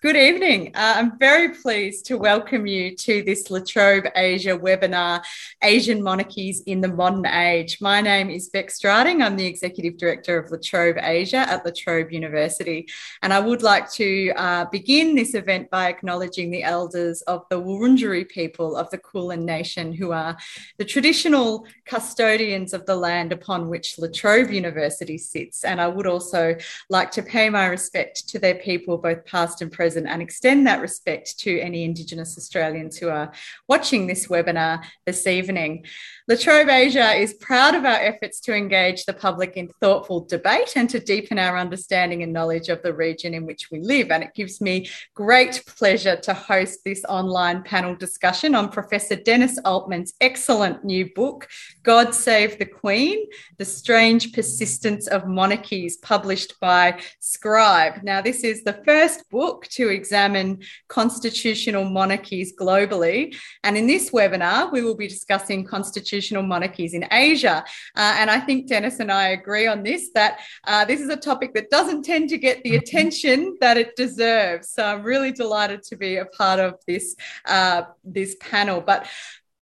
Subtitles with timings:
[0.00, 0.68] Good evening.
[0.76, 5.24] Uh, I'm very pleased to welcome you to this La Trobe Asia webinar,
[5.60, 7.80] Asian Monarchies in the Modern Age.
[7.80, 9.24] My name is Bec Strating.
[9.24, 12.86] I'm the Executive Director of La Trobe Asia at La Trobe University.
[13.22, 17.60] And I would like to uh, begin this event by acknowledging the elders of the
[17.60, 20.36] Wurundjeri people of the Kulin Nation, who are
[20.76, 25.64] the traditional custodians of the land upon which La Trobe University sits.
[25.64, 26.54] And I would also
[26.88, 30.80] like to pay my respect to their people, both past and present and extend that
[30.80, 33.32] respect to any Indigenous Australians who are
[33.68, 35.84] watching this webinar this evening.
[36.30, 40.74] La Trobe Asia is proud of our efforts to engage the public in thoughtful debate
[40.76, 44.10] and to deepen our understanding and knowledge of the region in which we live.
[44.10, 49.58] And it gives me great pleasure to host this online panel discussion on Professor Dennis
[49.64, 51.48] Altman's excellent new book,
[51.82, 53.24] God Save the Queen
[53.56, 58.02] The Strange Persistence of Monarchies, published by Scribe.
[58.02, 63.34] Now, this is the first book to examine constitutional monarchies globally.
[63.64, 67.64] And in this webinar, we will be discussing constitutional constitutional monarchies in Asia.
[67.96, 71.16] Uh, and I think Dennis and I agree on this that uh, this is a
[71.16, 72.82] topic that doesn't tend to get the mm-hmm.
[72.82, 74.70] attention that it deserves.
[74.70, 77.16] So I'm really delighted to be a part of this
[77.46, 78.80] uh, this panel.
[78.80, 79.06] But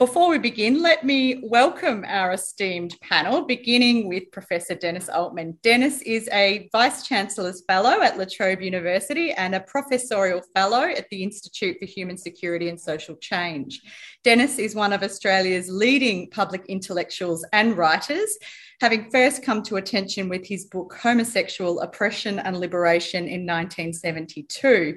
[0.06, 5.56] before we begin, let me welcome our esteemed panel, beginning with Professor Dennis Altman.
[5.62, 11.09] Dennis is a Vice Chancellor's Fellow at La Trobe University and a Professorial Fellow at
[11.11, 13.81] the Institute for Human Security and Social Change.
[14.25, 18.37] Dennis is one of Australia's leading public intellectuals and writers,
[18.81, 24.97] having first come to attention with his book Homosexual Oppression and Liberation in 1972.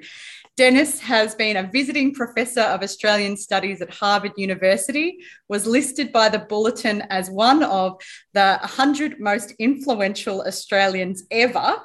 [0.56, 5.18] Dennis has been a visiting professor of Australian Studies at Harvard University,
[5.50, 8.00] was listed by the Bulletin as one of
[8.32, 11.76] the 100 most influential Australians ever.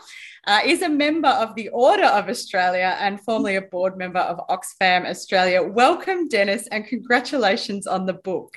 [0.48, 4.40] Uh, is a member of the Order of Australia and formerly a board member of
[4.48, 5.62] Oxfam Australia.
[5.62, 8.56] Welcome, Dennis, and congratulations on the book.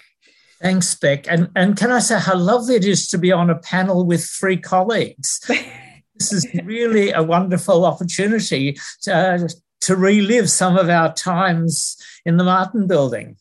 [0.62, 1.26] Thanks, Bec.
[1.28, 4.24] And, and can I say how lovely it is to be on a panel with
[4.24, 5.40] three colleagues?
[6.14, 9.48] this is really a wonderful opportunity to, uh,
[9.84, 13.36] to relive some of our times in the Martin Building.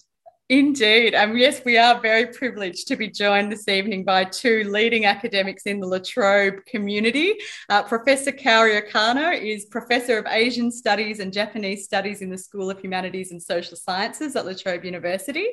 [0.50, 1.16] Indeed.
[1.16, 5.06] And um, yes, we are very privileged to be joined this evening by two leading
[5.06, 7.36] academics in the La Trobe community.
[7.70, 12.70] Uh, professor Kaori Okano is Professor of Asian Studies and Japanese Studies in the School
[12.70, 15.48] of Humanities and Social Sciences at La Trobe University.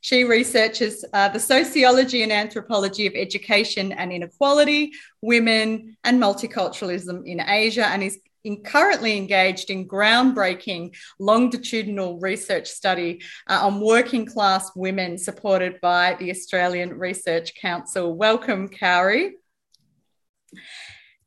[0.00, 7.40] She researches uh, the sociology and anthropology of education and inequality, women, and multiculturalism in
[7.40, 14.70] Asia, and is in currently engaged in groundbreaking longitudinal research study uh, on working class
[14.74, 18.14] women supported by the Australian Research Council.
[18.14, 19.32] Welcome, Kaori.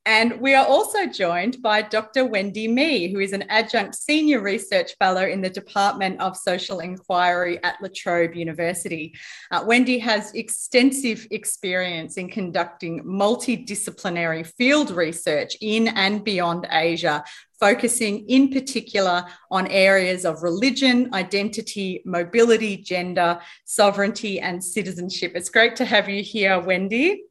[0.07, 2.25] And we are also joined by Dr.
[2.25, 7.63] Wendy Mee, who is an adjunct senior research fellow in the Department of Social Inquiry
[7.63, 9.13] at La Trobe University.
[9.51, 17.23] Uh, Wendy has extensive experience in conducting multidisciplinary field research in and beyond Asia,
[17.59, 25.34] focusing in particular on areas of religion, identity, mobility, gender, sovereignty, and citizenship.
[25.35, 27.25] It's great to have you here, Wendy.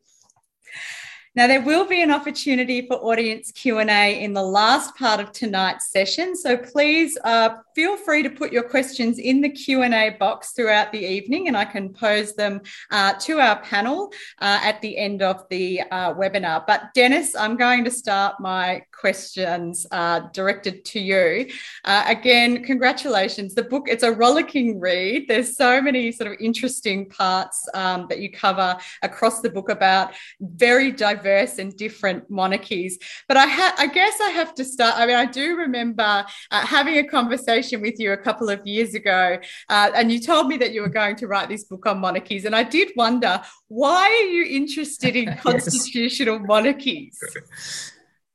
[1.36, 5.92] Now, there will be an opportunity for audience Q&A in the last part of tonight's
[5.92, 6.34] session.
[6.34, 10.98] So please uh, feel free to put your questions in the Q&A box throughout the
[10.98, 15.48] evening and I can pose them uh, to our panel uh, at the end of
[15.50, 16.66] the uh, webinar.
[16.66, 21.48] But Dennis, I'm going to start my questions uh, directed to you.
[21.84, 23.54] Uh, again, congratulations.
[23.54, 25.28] The book, it's a rollicking read.
[25.28, 30.12] There's so many sort of interesting parts um, that you cover across the book about
[30.40, 32.98] very diverse diverse and different monarchies.
[33.28, 34.94] But I, ha- I guess I have to start.
[34.96, 38.94] I mean, I do remember uh, having a conversation with you a couple of years
[38.94, 39.38] ago,
[39.68, 42.44] uh, and you told me that you were going to write this book on monarchies.
[42.44, 47.18] And I did wonder why are you interested in constitutional monarchies?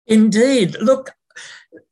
[0.08, 0.78] Indeed.
[0.80, 1.14] Look,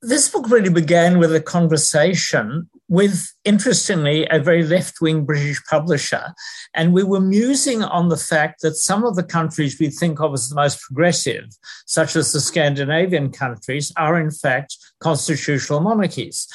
[0.02, 6.32] this book really began with a conversation with, interestingly, a very left wing British publisher.
[6.76, 10.32] And we were musing on the fact that some of the countries we think of
[10.32, 11.46] as the most progressive,
[11.88, 16.48] such as the Scandinavian countries, are in fact constitutional monarchies.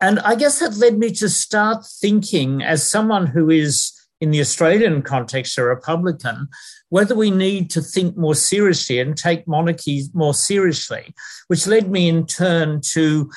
[0.00, 4.40] And I guess that led me to start thinking, as someone who is in the
[4.40, 6.48] Australian context, a Republican,
[6.88, 11.14] whether we need to think more seriously and take monarchies more seriously,
[11.46, 13.30] which led me in turn to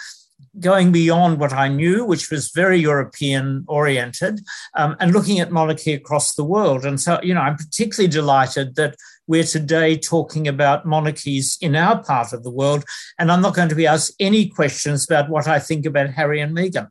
[0.60, 4.42] going beyond what I knew, which was very European oriented,
[4.76, 6.86] um, and looking at monarchy across the world.
[6.86, 8.96] And so, you know, I'm particularly delighted that
[9.28, 12.86] we're today talking about monarchies in our part of the world.
[13.20, 16.40] And I'm not going to be asked any questions about what I think about Harry
[16.40, 16.90] and Meghan.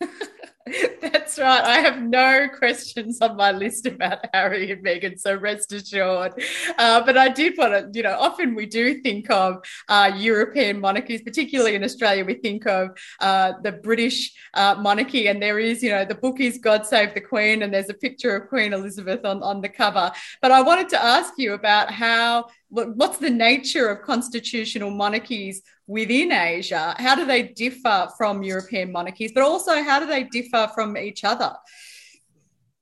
[1.00, 1.64] That's right.
[1.64, 6.32] I have no questions on my list about Harry and Meghan, so rest assured.
[6.76, 10.80] Uh, but I did want to, you know, often we do think of uh, European
[10.80, 15.84] monarchies, particularly in Australia, we think of uh, the British uh, monarchy, and there is,
[15.84, 18.72] you know, the book is God Save the Queen, and there's a picture of Queen
[18.72, 20.10] Elizabeth on, on the cover.
[20.42, 26.32] But I wanted to ask you about how what's the nature of constitutional monarchies within
[26.32, 26.94] Asia?
[26.98, 31.24] How do they differ from European monarchies, but also how do they differ from each
[31.24, 31.54] other?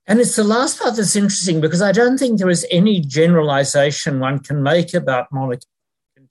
[0.07, 4.19] And it's the last part that's interesting because I don't think there is any generalization
[4.19, 5.67] one can make about monarchy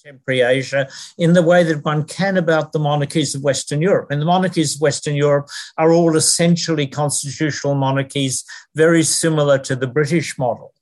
[0.04, 4.10] contemporary Asia in the way that one can about the monarchies of Western Europe.
[4.10, 5.48] And the monarchies of Western Europe
[5.78, 10.72] are all essentially constitutional monarchies, very similar to the British model.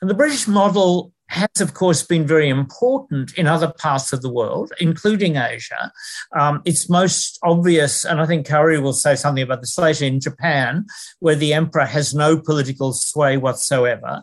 [0.00, 4.32] And the British model has, of course, been very important in other parts of the
[4.32, 5.92] world, including Asia.
[6.38, 10.20] Um, it's most obvious, and I think Kaori will say something about this later, in
[10.20, 10.86] Japan,
[11.18, 14.22] where the emperor has no political sway whatsoever.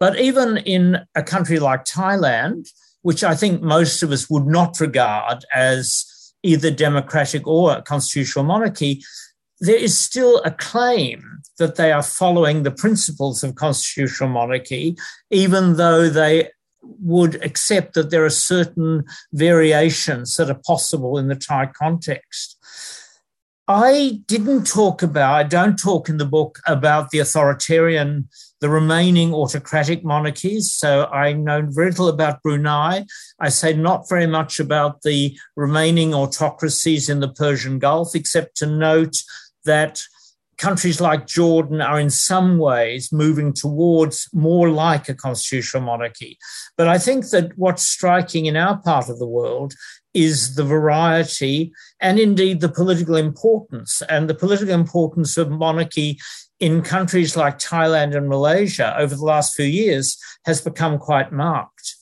[0.00, 2.68] But even in a country like Thailand,
[3.02, 6.04] which I think most of us would not regard as
[6.42, 9.02] either democratic or constitutional monarchy,
[9.60, 14.96] there is still a claim that they are following the principles of constitutional monarchy,
[15.30, 16.50] even though they
[16.82, 22.56] would accept that there are certain variations that are possible in the Thai context.
[23.70, 28.30] I didn't talk about, I don't talk in the book about the authoritarian,
[28.62, 30.72] the remaining autocratic monarchies.
[30.72, 33.04] So I know very little about Brunei.
[33.38, 38.66] I say not very much about the remaining autocracies in the Persian Gulf, except to
[38.66, 39.16] note
[39.66, 40.00] that
[40.58, 46.36] countries like Jordan are in some ways moving towards more like a constitutional monarchy.
[46.76, 49.72] But I think that what's striking in our part of the world
[50.14, 54.02] is the variety and indeed the political importance.
[54.08, 56.18] And the political importance of monarchy
[56.60, 61.94] in countries like Thailand and Malaysia over the last few years has become quite marked.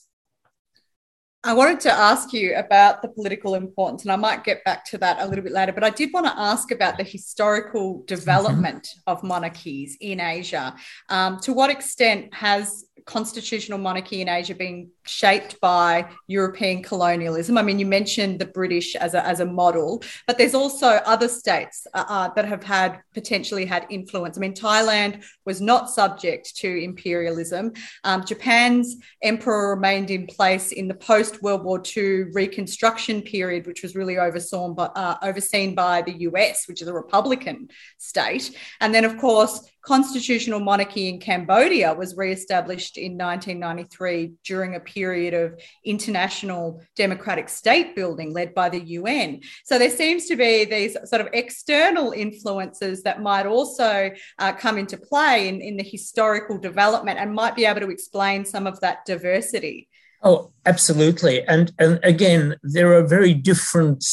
[1.43, 4.97] I wanted to ask you about the political importance, and I might get back to
[4.97, 5.71] that a little bit later.
[5.71, 9.11] But I did want to ask about the historical development mm-hmm.
[9.11, 10.75] of monarchies in Asia.
[11.09, 17.57] Um, to what extent has constitutional monarchy in Asia being shaped by European colonialism?
[17.57, 21.27] I mean, you mentioned the British as a, as a model, but there's also other
[21.27, 24.37] states uh, uh, that have had potentially had influence.
[24.37, 27.73] I mean, Thailand was not subject to imperialism.
[28.03, 33.83] Um, Japan's emperor remained in place in the post World War II Reconstruction period, which
[33.83, 38.55] was really overseen by, uh, overseen by the US, which is a Republican state.
[38.81, 45.33] And then, of course, constitutional monarchy in Cambodia was re-established in 1993 during a period
[45.33, 49.39] of international democratic state building led by the UN.
[49.63, 54.77] So there seems to be these sort of external influences that might also uh, come
[54.77, 58.81] into play in, in the historical development and might be able to explain some of
[58.81, 59.87] that diversity.
[60.21, 61.43] Oh, absolutely.
[61.43, 64.03] And and again, there are very different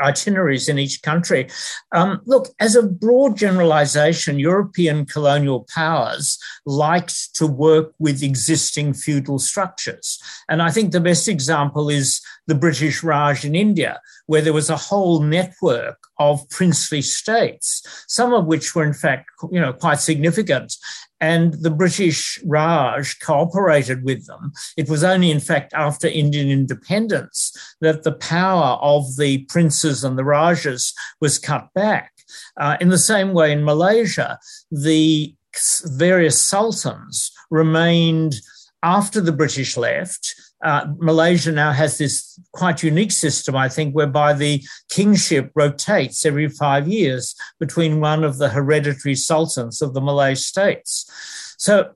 [0.00, 1.48] itineraries in each country.
[1.92, 9.38] Um, look, as a broad generalization, European colonial powers liked to work with existing feudal
[9.38, 10.20] structures.
[10.48, 14.70] And I think the best example is the British Raj in India, where there was
[14.70, 20.00] a whole network of princely states, some of which were in fact, you know, quite
[20.00, 20.74] significant
[21.20, 24.52] and the British Raj cooperated with them.
[24.76, 30.16] It was only, in fact, after Indian independence that the power of the princes and
[30.16, 32.12] the Rajas was cut back.
[32.56, 34.38] Uh, in the same way, in Malaysia,
[34.70, 35.34] the
[35.86, 38.36] various sultans remained
[38.82, 44.32] after the British left uh, Malaysia now has this quite unique system, I think, whereby
[44.32, 50.34] the kingship rotates every five years between one of the hereditary sultans of the Malay
[50.34, 51.08] states.
[51.58, 51.92] So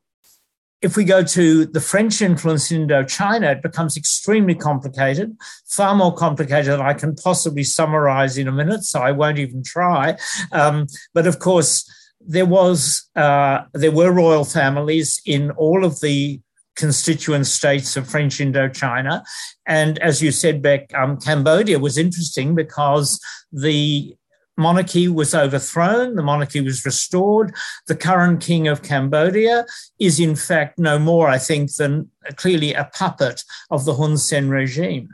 [0.80, 5.36] if we go to the French influence in Indochina, it becomes extremely complicated,
[5.66, 9.62] far more complicated than I can possibly summarize in a minute, so I won't even
[9.64, 10.16] try.
[10.52, 11.88] Um, but of course,
[12.20, 16.40] there was uh, there were royal families in all of the
[16.76, 19.22] constituent states of French Indochina.
[19.66, 23.20] And as you said, Bec, um, Cambodia was interesting because
[23.52, 24.16] the
[24.56, 27.54] monarchy was overthrown, the monarchy was restored.
[27.86, 29.66] The current king of Cambodia
[29.98, 34.48] is, in fact, no more, I think, than clearly a puppet of the Hun Sen
[34.48, 35.08] regime.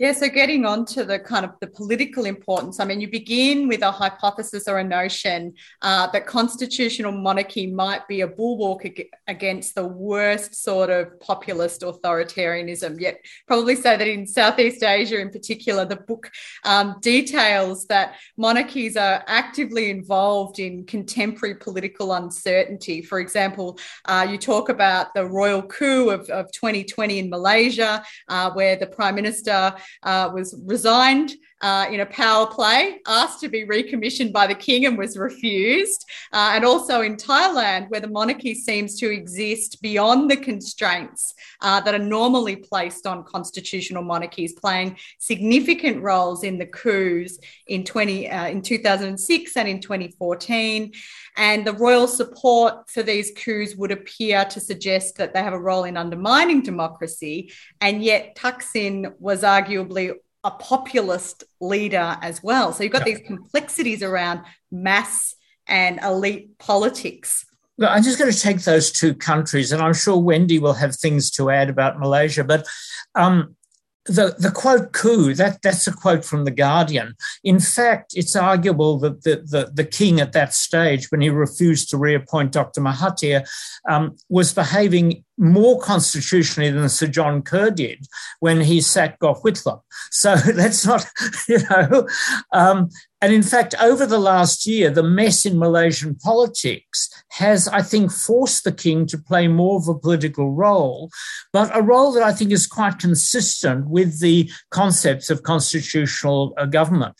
[0.00, 3.68] Yeah, so getting on to the kind of the political importance, I mean, you begin
[3.68, 5.52] with a hypothesis or a notion
[5.82, 11.82] uh, that constitutional monarchy might be a bulwark ag- against the worst sort of populist
[11.82, 12.98] authoritarianism.
[12.98, 16.30] Yet, probably say that in Southeast Asia, in particular, the book
[16.64, 23.02] um, details that monarchies are actively involved in contemporary political uncertainty.
[23.02, 28.50] For example, uh, you talk about the royal coup of, of 2020 in Malaysia, uh,
[28.52, 33.64] where the prime minister uh, was resigned uh, in a power play, asked to be
[33.64, 36.04] recommissioned by the king and was refused.
[36.32, 41.80] Uh, and also in Thailand, where the monarchy seems to exist beyond the constraints uh,
[41.80, 48.30] that are normally placed on constitutional monarchies, playing significant roles in the coups in 20
[48.30, 50.92] uh, in 2006 and in 2014.
[51.36, 55.60] And the royal support for these coups would appear to suggest that they have a
[55.60, 57.52] role in undermining democracy.
[57.80, 60.14] And yet, Thaksin was arguably
[60.44, 62.72] a populist leader as well.
[62.72, 65.34] So you've got these complexities around mass
[65.66, 67.44] and elite politics.
[67.78, 70.96] Well, I'm just going to take those two countries, and I'm sure Wendy will have
[70.96, 72.44] things to add about Malaysia.
[72.44, 72.66] But
[73.14, 73.56] um,
[74.04, 77.14] the, the quote coup, that, that's a quote from The Guardian.
[77.44, 81.90] In fact, it's arguable that the, the, the king at that stage, when he refused
[81.90, 82.80] to reappoint Dr.
[82.80, 83.48] Mahathir,
[83.88, 88.06] um, was behaving more constitutionally than Sir John Kerr did
[88.40, 89.80] when he sacked Gough Whitlam.
[90.10, 91.06] So let's not,
[91.48, 92.06] you know.
[92.52, 92.90] Um,
[93.22, 98.12] and in fact, over the last year, the mess in Malaysian politics has, I think,
[98.12, 101.10] forced the king to play more of a political role,
[101.52, 106.66] but a role that I think is quite consistent with the concepts of constitutional uh,
[106.66, 107.16] government.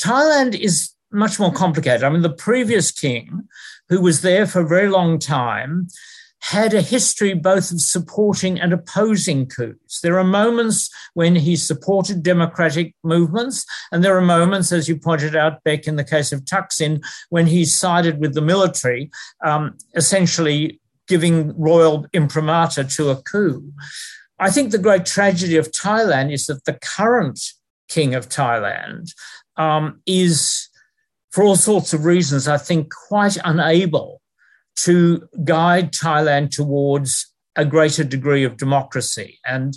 [0.00, 2.04] Thailand is much more complicated.
[2.04, 3.48] I mean, the previous king,
[3.88, 5.88] who was there for a very long time,
[6.44, 10.00] had a history both of supporting and opposing coups.
[10.02, 15.34] There are moments when he supported democratic movements, and there are moments, as you pointed
[15.34, 19.10] out, Bec, in the case of Thaksin, when he sided with the military,
[19.42, 23.72] um, essentially giving royal imprimatur to a coup.
[24.38, 27.40] I think the great tragedy of Thailand is that the current
[27.88, 29.14] king of Thailand
[29.56, 30.68] um, is,
[31.30, 34.20] for all sorts of reasons, I think, quite unable
[34.76, 39.38] to guide Thailand towards a greater degree of democracy.
[39.46, 39.76] And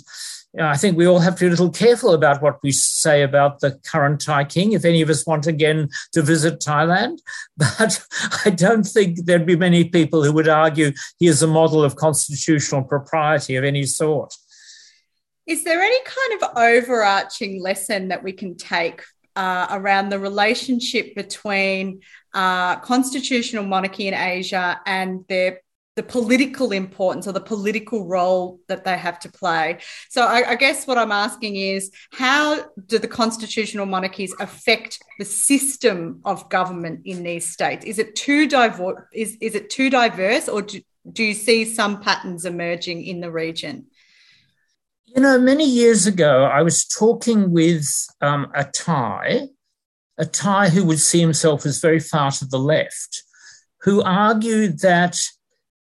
[0.54, 2.72] you know, I think we all have to be a little careful about what we
[2.72, 7.18] say about the current Thai king, if any of us want again to visit Thailand.
[7.56, 8.02] But
[8.44, 11.96] I don't think there'd be many people who would argue he is a model of
[11.96, 14.34] constitutional propriety of any sort.
[15.46, 19.02] Is there any kind of overarching lesson that we can take
[19.36, 22.00] uh, around the relationship between
[22.34, 25.60] uh, constitutional monarchy in Asia and their
[25.98, 29.78] the political importance or the political role that they have to play.
[30.08, 35.24] So I, I, guess what I'm asking is how do the constitutional monarchies affect the
[35.24, 37.84] system of government in these states?
[37.84, 39.02] Is it too diverse?
[39.12, 40.80] Is, is it too diverse, or do,
[41.12, 43.86] do you see some patterns emerging in the region?
[45.06, 47.88] You know, many years ago, I was talking with
[48.20, 49.48] um, a Thai,
[50.18, 53.22] a Thai who would see himself as very far to the left,
[53.82, 55.18] who argued that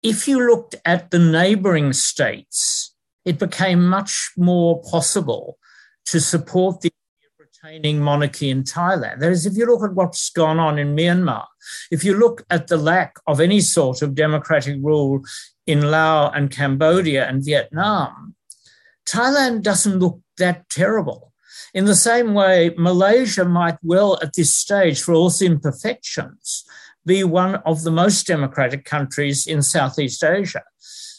[0.04, 2.94] if you looked at the neighboring states,
[3.26, 5.58] it became much more possible
[6.06, 6.92] to support the
[7.40, 9.20] retaining monarchy in Thailand.
[9.20, 11.46] That is, if you look at what's gone on in Myanmar,
[11.92, 15.22] if you look at the lack of any sort of democratic rule
[15.66, 18.36] in Laos and Cambodia and Vietnam,
[19.06, 21.34] Thailand doesn't look that terrible.
[21.74, 26.66] In the same way, Malaysia might well, at this stage, for all its imperfections,
[27.06, 30.64] be one of the most democratic countries in Southeast Asia.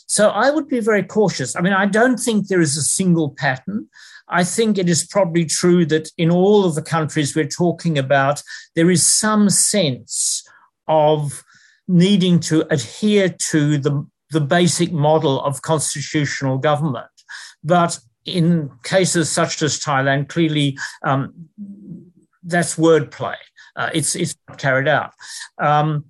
[0.07, 1.55] So I would be very cautious.
[1.55, 3.89] I mean, I don't think there is a single pattern.
[4.29, 8.43] I think it is probably true that in all of the countries we're talking about,
[8.75, 10.47] there is some sense
[10.87, 11.45] of
[11.87, 17.07] needing to adhere to the, the basic model of constitutional government.
[17.65, 17.99] But
[18.35, 21.49] in cases such as Thailand, clearly um,
[22.43, 23.37] that's wordplay.
[23.77, 25.13] Uh, it's it's carried out.
[25.59, 26.05] Um,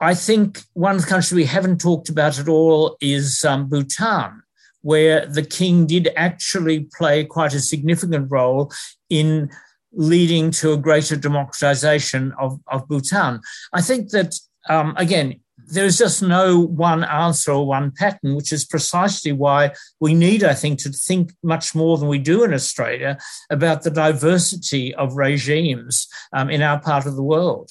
[0.00, 4.42] I think one country we haven't talked about at all is um, Bhutan,
[4.80, 8.72] where the king did actually play quite a significant role
[9.08, 9.48] in
[9.92, 13.40] leading to a greater democratization of, of Bhutan.
[13.72, 14.34] I think that,
[14.68, 20.14] um, again, there's just no one answer or one pattern, which is precisely why we
[20.14, 23.18] need, I think, to think much more than we do in Australia
[23.50, 27.70] about the diversity of regimes um, in our part of the world.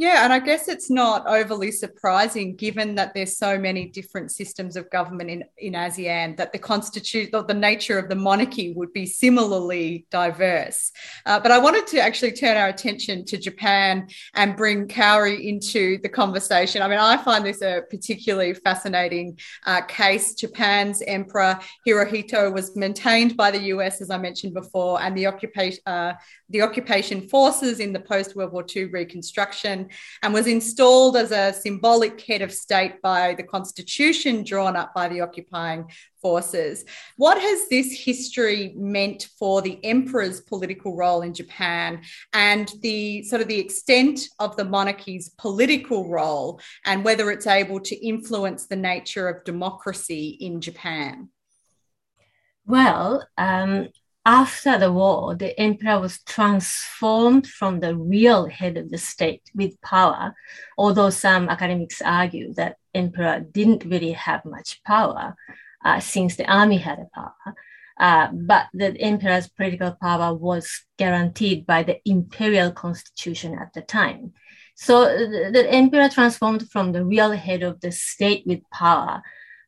[0.00, 4.74] Yeah, and I guess it's not overly surprising given that there's so many different systems
[4.74, 9.04] of government in, in ASEAN that the constitution the nature of the monarchy would be
[9.04, 10.90] similarly diverse.
[11.26, 15.98] Uh, but I wanted to actually turn our attention to Japan and bring Kaori into
[15.98, 16.80] the conversation.
[16.80, 20.32] I mean, I find this a particularly fascinating uh, case.
[20.32, 25.80] Japan's Emperor Hirohito was maintained by the US, as I mentioned before, and the occupation
[25.84, 26.14] uh,
[26.48, 29.89] the occupation forces in the post World War II reconstruction
[30.22, 35.08] and was installed as a symbolic head of state by the constitution drawn up by
[35.08, 36.84] the occupying forces.
[37.16, 43.42] What has this history meant for the emperor's political role in Japan and the sort
[43.42, 48.76] of the extent of the monarchy's political role and whether it's able to influence the
[48.76, 51.30] nature of democracy in Japan?
[52.66, 53.88] Well, um,
[54.30, 59.80] after the war, the emperor was transformed from the real head of the state with
[59.80, 60.32] power,
[60.78, 65.34] although some academics argue that emperor didn't really have much power
[65.84, 67.54] uh, since the army had a power.
[67.98, 74.32] Uh, but the emperor's political power was guaranteed by the imperial constitution at the time.
[74.76, 79.22] So the, the emperor transformed from the real head of the state with power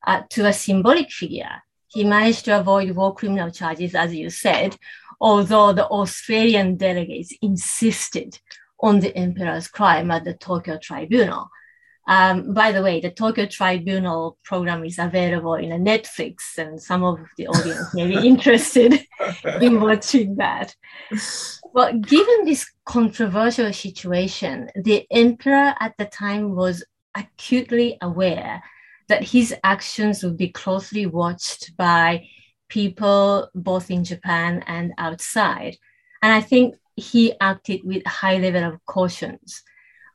[0.06, 4.76] uh, to a symbolic figure he managed to avoid war criminal charges, as you said,
[5.20, 8.38] although the Australian delegates insisted
[8.80, 11.48] on the emperor's crime at the Tokyo Tribunal.
[12.08, 17.04] Um, by the way, the Tokyo Tribunal program is available in a Netflix, and some
[17.04, 19.06] of the audience may be interested
[19.60, 20.74] in watching that.
[21.72, 26.84] Well, given this controversial situation, the emperor at the time was
[27.14, 28.62] acutely aware
[29.08, 32.26] that his actions would be closely watched by
[32.68, 35.76] people both in Japan and outside.
[36.22, 39.62] And I think he acted with high level of cautions.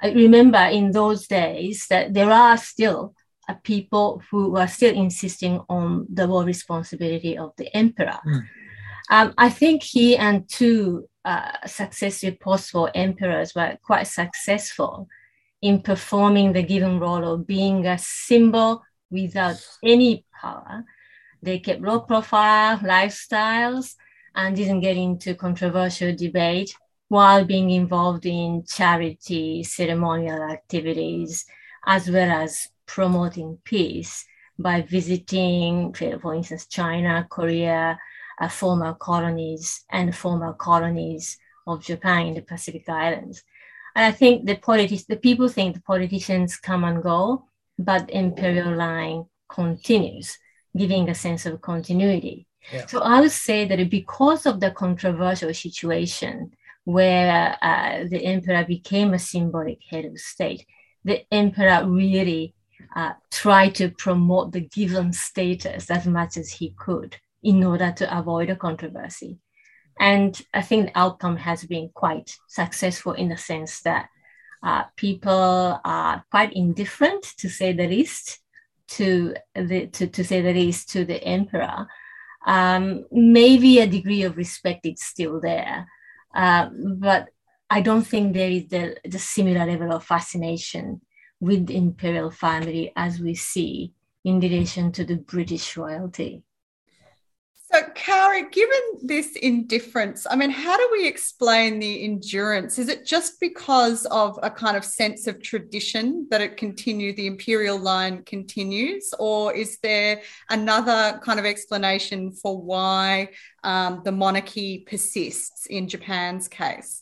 [0.01, 3.13] I remember in those days that there are still
[3.49, 8.19] uh, people who were still insisting on the war responsibility of the emperor.
[8.25, 8.41] Mm.
[9.09, 15.07] Um, I think he and two uh, successive post-war emperors were quite successful
[15.61, 20.83] in performing the given role of being a symbol without any power.
[21.41, 23.95] They kept low profile lifestyles
[24.35, 26.75] and didn't get into controversial debate
[27.07, 31.45] while being involved in charity ceremonial activities,
[31.85, 34.25] as well as promoting peace
[34.59, 37.97] by visiting, for instance, China, Korea,
[38.39, 43.43] uh, former colonies and former colonies of Japan in the Pacific Islands.
[43.97, 47.47] And I think the politics, the people think the politicians come and go,
[47.79, 50.37] but imperial line continues,
[50.77, 52.45] giving a sense of continuity.
[52.71, 52.85] Yeah.
[52.85, 56.51] So I would say that because of the controversial situation
[56.83, 60.67] where uh, the emperor became a symbolic head of state,
[61.03, 62.53] the emperor really
[62.95, 68.15] uh, tried to promote the given status as much as he could in order to
[68.15, 69.39] avoid a controversy.
[69.99, 74.09] And I think the outcome has been quite successful in the sense that
[74.63, 78.39] uh, people are quite indifferent, to say the least,
[78.87, 81.87] to the to, to say the least, to the emperor.
[82.45, 85.87] Um, maybe a degree of respect is still there,
[86.33, 87.27] uh, but
[87.69, 91.01] I don't think there is the, the similar level of fascination
[91.39, 96.43] with the imperial family as we see in relation to the British royalty.
[97.73, 102.79] So, Kaori, given this indifference, I mean, how do we explain the endurance?
[102.79, 107.27] Is it just because of a kind of sense of tradition that it continues, the
[107.27, 113.31] imperial line continues, or is there another kind of explanation for why
[113.65, 117.01] um, the monarchy persists in Japan's case?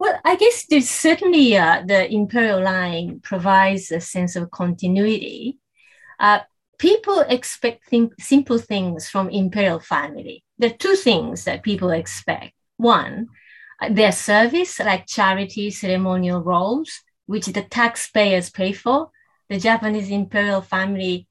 [0.00, 5.58] Well, I guess there's certainly uh, the imperial line provides a sense of continuity.
[6.18, 6.40] Uh,
[6.78, 10.44] people expect simple things from imperial family.
[10.58, 12.54] There are two things that people expect.
[12.76, 13.28] One,
[13.90, 19.10] their service, like charity ceremonial roles, which the taxpayers pay for.
[19.48, 21.26] The Japanese imperial family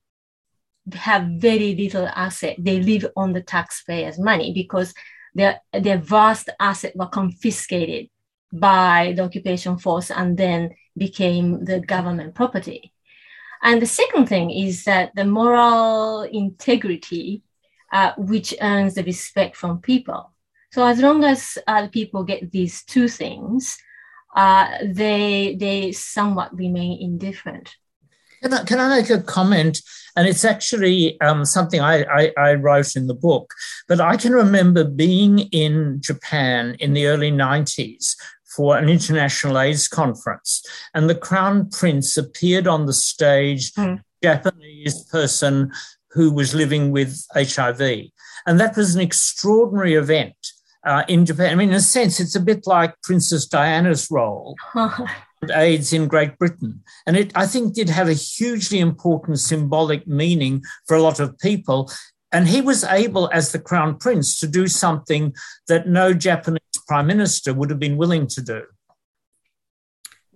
[0.94, 2.56] have very little asset.
[2.60, 4.94] They live on the taxpayers' money because
[5.34, 8.08] their, their vast asset were confiscated
[8.52, 12.94] by the occupation force and then became the government property.
[13.62, 17.44] And the second thing is that the moral integrity,
[17.92, 20.32] uh, which earns the respect from people.
[20.72, 23.78] So as long as uh, people get these two things,
[24.36, 27.76] uh, they they somewhat remain indifferent.
[28.44, 29.82] Can I, can I make a comment?
[30.16, 33.54] And it's actually um, something I, I, I, wrote in the book.
[33.88, 38.16] But I can remember being in Japan in the early 90s
[38.58, 40.66] for an international AIDS conference.
[40.96, 44.02] And the Crown Prince appeared on the stage, mm.
[44.24, 45.72] Japanese person
[46.10, 48.10] who was living with HIV.
[48.48, 50.36] And that was an extraordinary event.
[50.84, 51.52] Uh, in Japan.
[51.52, 54.56] I mean, in a sense, it's a bit like Princess Diana's role.
[55.54, 56.82] AIDS in Great Britain.
[57.06, 61.38] And it, I think, did have a hugely important symbolic meaning for a lot of
[61.40, 61.92] people.
[62.32, 65.34] And he was able, as the crown prince, to do something
[65.68, 68.64] that no Japanese prime minister would have been willing to do.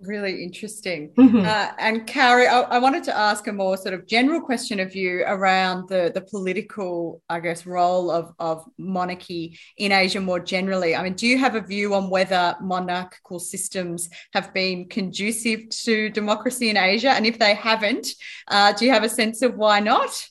[0.02, 1.12] Really interesting.
[1.16, 1.46] Mm-hmm.
[1.46, 4.96] Uh, and Kaori, I, I, wanted to ask a more sort of general question of
[4.96, 10.96] you around the, the political, I guess, role of, of monarchy in Asia more generally.
[10.96, 16.10] I mean, do you have a view on whether monarchical systems have been conducive to
[16.10, 17.10] democracy in Asia?
[17.10, 18.08] And if they haven't,
[18.48, 20.28] uh, do you have a sense of why not?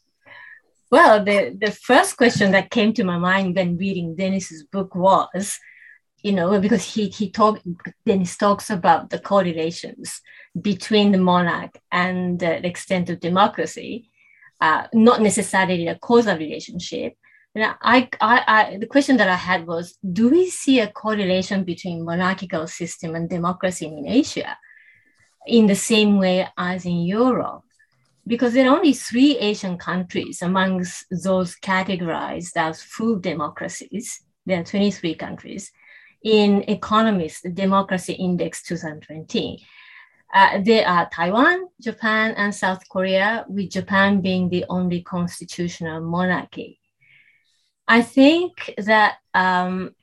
[0.92, 5.58] Well, the, the first question that came to my mind when reading Dennis's book was,
[6.24, 7.60] you know, because he he talk
[8.06, 10.22] Dennis talks about the correlations
[10.60, 14.12] between the monarch and the extent of democracy,
[14.60, 17.14] uh, not necessarily a causal relationship.
[17.54, 21.66] And I, I, I, the question that I had was, do we see a correlation
[21.66, 24.58] between monarchical system and democracy in Asia
[25.46, 27.64] in the same way as in Europe?
[28.28, 34.22] because there are only three Asian countries amongst those categorized as full democracies.
[34.46, 35.72] There are 23 countries
[36.24, 39.66] in Economist Democracy Index 2020.
[40.34, 46.80] Uh, they are Taiwan, Japan, and South Korea, with Japan being the only constitutional monarchy.
[47.88, 49.94] I think that um,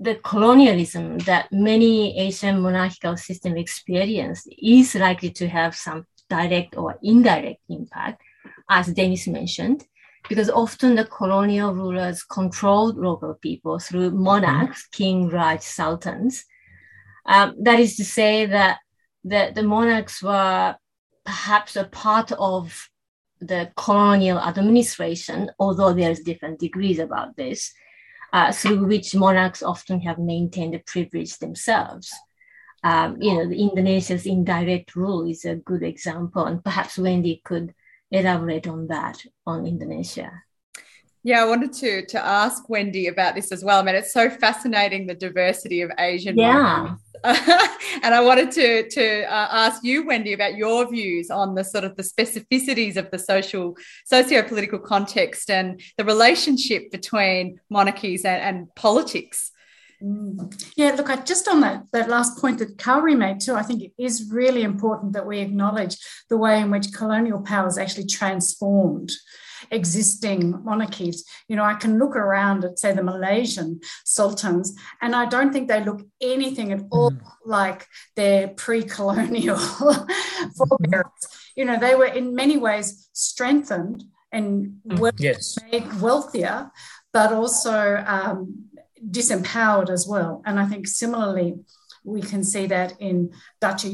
[0.00, 6.98] the colonialism that many Asian monarchical systems experienced is likely to have some direct or
[7.02, 8.22] indirect impact,
[8.68, 9.84] as Dennis mentioned,
[10.28, 15.02] because often the colonial rulers controlled local people through monarchs, mm-hmm.
[15.02, 16.44] king, raj, sultans.
[17.26, 18.78] Um, that is to say that
[19.24, 20.76] the, the monarchs were
[21.24, 22.88] perhaps a part of
[23.40, 27.72] the colonial administration, although there's different degrees about this,
[28.32, 32.12] uh, through which monarchs often have maintained the privilege themselves
[32.84, 37.74] um, you know, the Indonesia's indirect rule is a good example, and perhaps Wendy could
[38.10, 40.32] elaborate on that on Indonesia.
[41.24, 43.80] Yeah, I wanted to to ask Wendy about this as well.
[43.80, 46.94] I mean, it's so fascinating the diversity of Asian yeah.
[47.24, 51.84] and I wanted to to uh, ask you, Wendy, about your views on the sort
[51.84, 58.74] of the specificities of the social socio-political context and the relationship between monarchies and, and
[58.76, 59.50] politics.
[60.76, 63.82] Yeah, look, I, just on that, that last point that Kaori made too, I think
[63.82, 65.96] it is really important that we acknowledge
[66.28, 69.10] the way in which colonial powers actually transformed
[69.70, 71.24] existing monarchies.
[71.48, 75.68] You know, I can look around at, say, the Malaysian sultans, and I don't think
[75.68, 77.20] they look anything at all mm.
[77.44, 79.58] like their pre colonial
[80.56, 81.06] forebears.
[81.56, 85.12] You know, they were in many ways strengthened and mm.
[85.18, 85.58] yes.
[85.72, 86.70] made wealthier,
[87.12, 88.67] but also um,
[89.06, 90.42] disempowered as well.
[90.44, 91.56] And I think similarly,
[92.04, 93.84] we can see that in Dutch,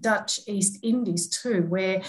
[0.00, 2.02] Dutch East Indies too, where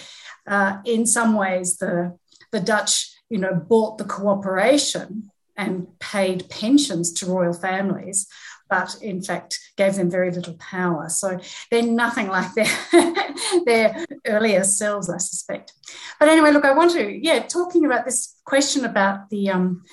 [0.45, 2.17] uh, in some ways the,
[2.51, 8.27] the Dutch, you know, bought the cooperation and paid pensions to royal families,
[8.69, 11.10] but in fact gave them very little power.
[11.10, 11.39] So
[11.71, 12.67] they're nothing like their,
[13.65, 15.73] their earlier selves, I suspect.
[16.19, 19.83] But anyway, look, I want to, yeah, talking about this question about the um,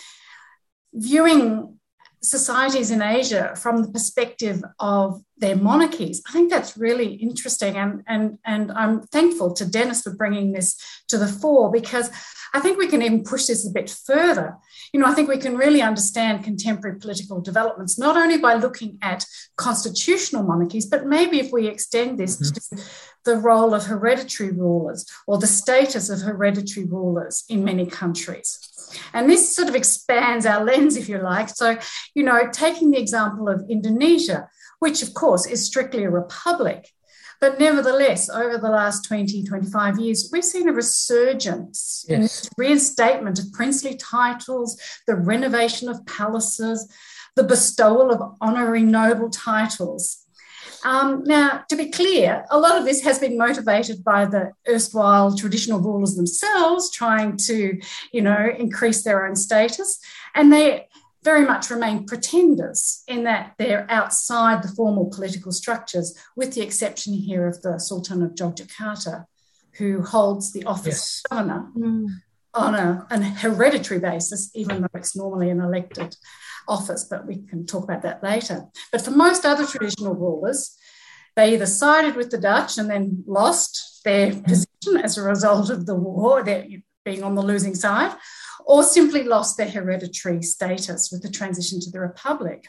[0.93, 1.79] viewing
[2.25, 6.23] societies in Asia from the perspective of their monarchies.
[6.27, 7.77] I think that's really interesting.
[7.77, 10.77] And, and, and I'm thankful to Dennis for bringing this
[11.09, 12.11] to the fore because
[12.55, 14.57] I think we can even push this a bit further.
[14.93, 18.97] You know, I think we can really understand contemporary political developments not only by looking
[19.03, 22.77] at constitutional monarchies, but maybe if we extend this mm-hmm.
[22.77, 22.83] to
[23.25, 28.74] the role of hereditary rulers or the status of hereditary rulers in many countries.
[29.13, 31.49] And this sort of expands our lens, if you like.
[31.49, 31.79] So,
[32.15, 36.91] you know, taking the example of Indonesia, which of course is strictly a republic,
[37.45, 42.45] but nevertheless, over the last 20, 25 years, we've seen a resurgence yes.
[42.45, 46.91] in reinstatement of princely titles, the renovation of palaces,
[47.37, 50.24] the bestowal of honorary noble titles.
[50.85, 55.35] Um, now, to be clear, a lot of this has been motivated by the erstwhile
[55.35, 57.81] traditional rulers themselves trying to,
[58.13, 59.99] you know, increase their own status.
[60.35, 60.89] And they
[61.23, 67.15] very much remain pretenders in that they're outside the formal political structures, with the exception
[67.15, 69.25] here of the Sultan of Yogyakarta,
[69.79, 71.23] who holds the office yes.
[71.31, 72.09] of governor mm.
[72.53, 76.15] on a, an hereditary basis, even though it's normally an elected
[76.69, 78.67] office, but we can talk about that later.
[78.93, 80.77] But for most other traditional rulers,
[81.37, 84.45] they either sided with the Dutch and then lost their mm.
[84.45, 86.67] position as a result of the war, their
[87.05, 88.17] being on the losing side,
[88.65, 92.67] or simply lost their hereditary status with the transition to the Republic.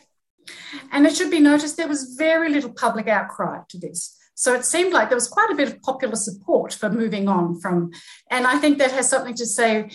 [0.91, 4.17] And it should be noticed there was very little public outcry to this.
[4.35, 7.59] So it seemed like there was quite a bit of popular support for moving on
[7.61, 7.91] from,
[8.29, 9.89] and I think that has something to say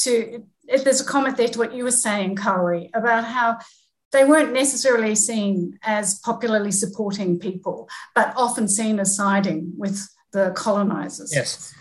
[0.00, 3.58] to, there's a comment there to what you were saying, Kaori, about how
[4.12, 10.52] they weren't necessarily seen as popularly supporting people, but often seen as siding with the
[10.56, 11.32] colonizers.
[11.34, 11.74] Yes.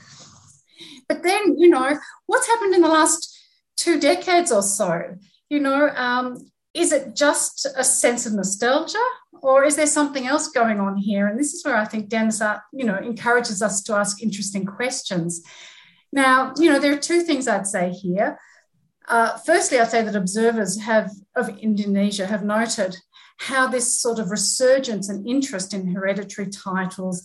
[1.07, 3.37] But then, you know, what's happened in the last
[3.77, 5.17] two decades or so?
[5.49, 9.03] You know, um, is it just a sense of nostalgia
[9.41, 12.41] or is there something else going on here and this is where i think dennis
[12.41, 15.41] uh, you know encourages us to ask interesting questions
[16.11, 18.37] now you know there are two things i'd say here
[19.07, 22.95] uh, firstly i'd say that observers have of indonesia have noted
[23.37, 27.23] how this sort of resurgence and interest in hereditary titles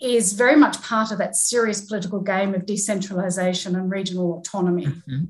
[0.00, 4.86] is very much part of that serious political game of decentralization and regional autonomy.
[4.86, 5.24] Mm-hmm.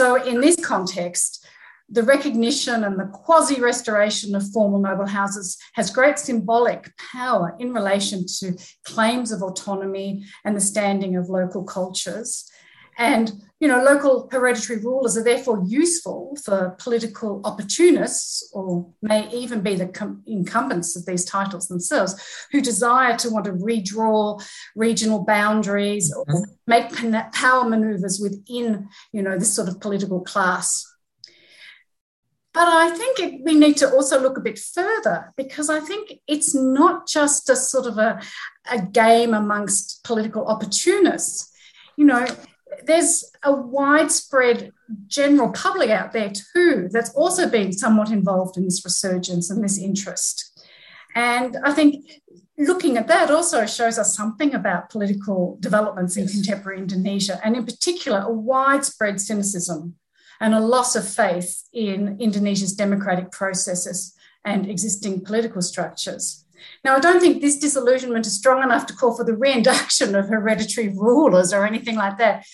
[0.00, 1.46] So, in this context,
[1.90, 7.74] the recognition and the quasi restoration of formal noble houses has great symbolic power in
[7.74, 12.50] relation to claims of autonomy and the standing of local cultures.
[12.96, 19.60] And, you know, local hereditary rulers are therefore useful for political opportunists, or may even
[19.60, 22.14] be the com- incumbents of these titles themselves,
[22.52, 24.42] who desire to want to redraw
[24.76, 26.42] regional boundaries or mm-hmm.
[26.66, 30.86] make power maneuvers within, you know, this sort of political class
[32.54, 36.20] but I think it, we need to also look a bit further because I think
[36.28, 38.22] it's not just a sort of a,
[38.70, 41.50] a game amongst political opportunists.
[41.96, 42.26] You know,
[42.84, 44.72] there's a widespread
[45.06, 49.78] general public out there too that's also been somewhat involved in this resurgence and this
[49.78, 50.62] interest.
[51.14, 52.20] And I think
[52.58, 57.64] looking at that also shows us something about political developments in contemporary Indonesia, and in
[57.64, 59.94] particular, a widespread cynicism
[60.40, 66.43] and a loss of faith in Indonesia's democratic processes and existing political structures.
[66.84, 70.28] Now, I don't think this disillusionment is strong enough to call for the reinduction of
[70.28, 72.44] hereditary rulers or anything like that,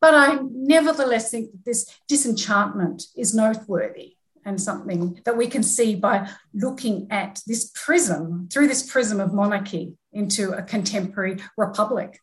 [0.00, 5.96] but I nevertheless think that this disenchantment is noteworthy and something that we can see
[5.96, 12.20] by looking at this prism, through this prism of monarchy, into a contemporary republic.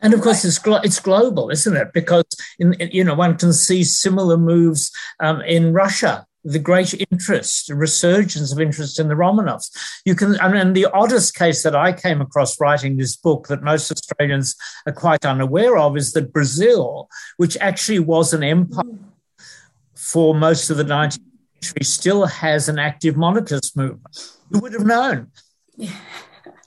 [0.00, 1.92] And of course, it's glo- it's global, isn't it?
[1.92, 2.26] Because
[2.58, 6.26] in, in, you know one can see similar moves um, in Russia.
[6.44, 9.70] The great interest, resurgence of interest in the Romanovs.
[10.04, 13.62] You can, I mean, the oddest case that I came across writing this book that
[13.62, 14.54] most Australians
[14.86, 18.84] are quite unaware of is that Brazil, which actually was an empire
[19.94, 21.18] for most of the 19th
[21.62, 24.32] century, still has an active monarchist movement.
[24.50, 25.28] Who would have known?
[25.76, 25.92] Yeah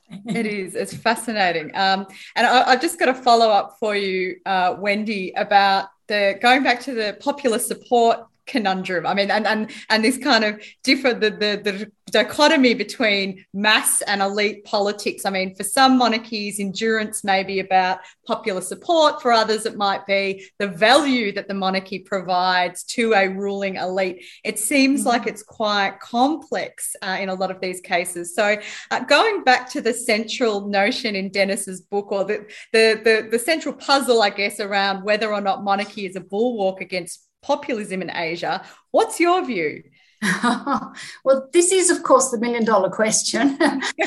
[0.27, 0.75] it is.
[0.75, 1.71] It's fascinating.
[1.75, 6.37] Um, and I, have just got a follow up for you, uh, Wendy, about the
[6.41, 9.05] going back to the popular support conundrum.
[9.05, 14.01] I mean, and and and this kind of different the, the the dichotomy between mass
[14.01, 15.25] and elite politics.
[15.25, 19.21] I mean, for some monarchies, endurance may be about popular support.
[19.21, 24.23] For others, it might be the value that the monarchy provides to a ruling elite.
[24.43, 25.09] It seems mm-hmm.
[25.09, 28.33] like it's quite complex uh, in a lot of these cases.
[28.33, 28.57] So,
[28.91, 33.39] uh, going back to the central notion in Dennis's book, or the, the the the
[33.39, 38.11] central puzzle, I guess, around whether or not monarchy is a bulwark against populism in
[38.13, 38.61] Asia.
[38.91, 39.83] What's your view?
[41.23, 43.57] well, this is, of course, the million dollar question,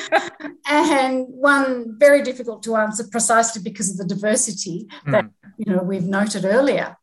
[0.68, 5.12] and one very difficult to answer precisely because of the diversity mm.
[5.12, 5.26] that
[5.56, 6.96] you know we've noted earlier.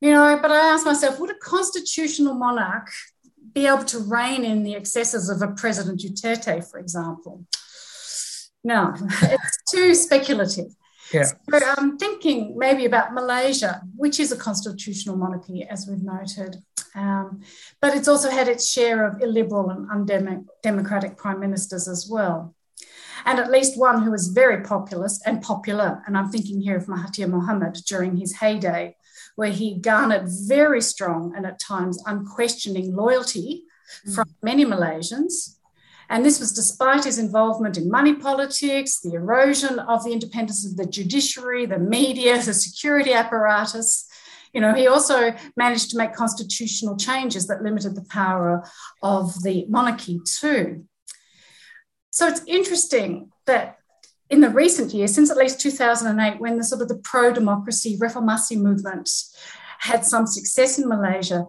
[0.00, 2.88] You know, but I ask myself, would a constitutional monarch
[3.52, 7.44] be able to rein in the excesses of a President Duterte, for example?
[8.64, 10.74] No, it's too speculative.
[11.12, 11.24] Yeah.
[11.24, 16.56] So I'm thinking maybe about Malaysia, which is a constitutional monarchy, as we've noted.
[16.94, 17.42] Um,
[17.80, 22.54] but it's also had its share of illiberal and undemocratic prime ministers as well.
[23.24, 26.02] And at least one who was very populist and popular.
[26.06, 28.96] And I'm thinking here of Mahathir Mohamad during his heyday,
[29.34, 33.64] where he garnered very strong and at times unquestioning loyalty
[34.06, 34.14] mm.
[34.14, 35.55] from many Malaysians
[36.08, 40.76] and this was despite his involvement in money politics, the erosion of the independence of
[40.76, 44.08] the judiciary, the media, the security apparatus.
[44.52, 48.64] You know, he also managed to make constitutional changes that limited the power
[49.02, 50.84] of the monarchy too.
[52.10, 53.78] So it's interesting that
[54.30, 58.56] in the recent years, since at least 2008, when the sort of the pro-democracy reformasi
[58.56, 59.10] movement
[59.80, 61.46] had some success in Malaysia,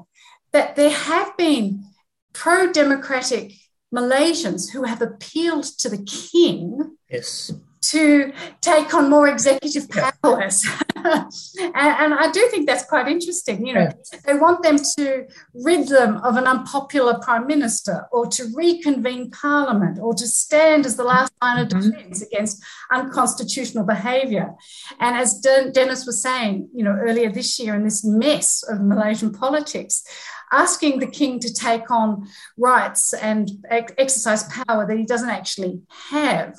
[0.51, 1.85] that there have been
[2.33, 3.53] pro democratic
[3.93, 10.65] Malaysians who have appealed to the king yes to take on more executive powers.
[10.95, 13.65] and, and, I do think that's quite interesting.
[13.65, 14.19] You know, yeah.
[14.25, 19.99] they want them to rid them of an unpopular prime minister or to reconvene parliament
[20.01, 21.91] or to stand as the last line of mm-hmm.
[21.91, 24.55] defense against unconstitutional behavior.
[24.99, 28.81] And as De- Dennis was saying, you know, earlier this year in this mess of
[28.81, 30.03] Malaysian politics,
[30.51, 35.81] asking the king to take on rights and ex- exercise power that he doesn't actually
[36.09, 36.57] have.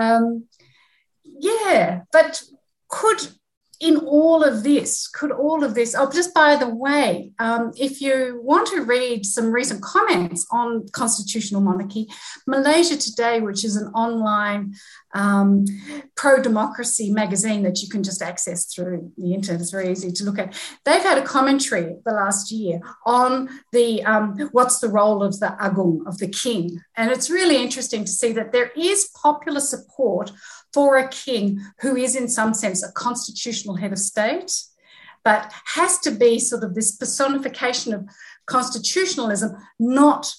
[0.00, 0.44] Um,
[1.24, 2.42] yeah, but
[2.88, 3.28] could
[3.80, 8.00] in all of this, could all of this, oh, just by the way, um, if
[8.00, 12.08] you want to read some recent comments on constitutional monarchy,
[12.46, 14.74] Malaysia Today, which is an online
[15.14, 15.64] um,
[16.14, 20.24] pro democracy magazine that you can just access through the internet, it's very easy to
[20.24, 20.54] look at.
[20.84, 25.54] They've had a commentary the last year on the um, what's the role of the
[25.60, 26.80] Agung, of the king.
[26.96, 30.32] And it's really interesting to see that there is popular support
[30.76, 34.52] for a king who is, in some sense, a constitutional head of state,
[35.24, 38.06] but has to be sort of this personification of
[38.44, 40.34] constitutionalism, not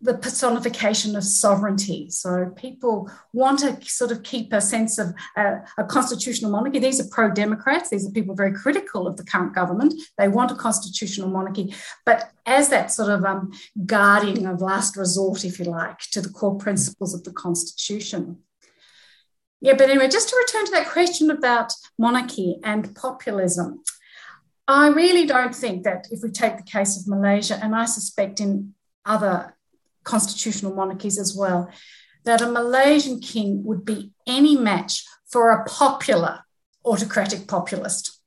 [0.00, 2.08] the personification of sovereignty.
[2.08, 6.78] So people want to sort of keep a sense of a, a constitutional monarchy.
[6.78, 9.92] These are pro Democrats, these are people very critical of the current government.
[10.16, 11.74] They want a constitutional monarchy,
[12.06, 13.52] but as that sort of um,
[13.84, 18.38] guardian of last resort, if you like, to the core principles of the Constitution.
[19.62, 23.82] Yeah, but anyway, just to return to that question about monarchy and populism,
[24.66, 28.40] I really don't think that if we take the case of Malaysia, and I suspect
[28.40, 28.74] in
[29.06, 29.56] other
[30.02, 31.70] constitutional monarchies as well,
[32.24, 36.40] that a Malaysian king would be any match for a popular
[36.84, 38.18] autocratic populist.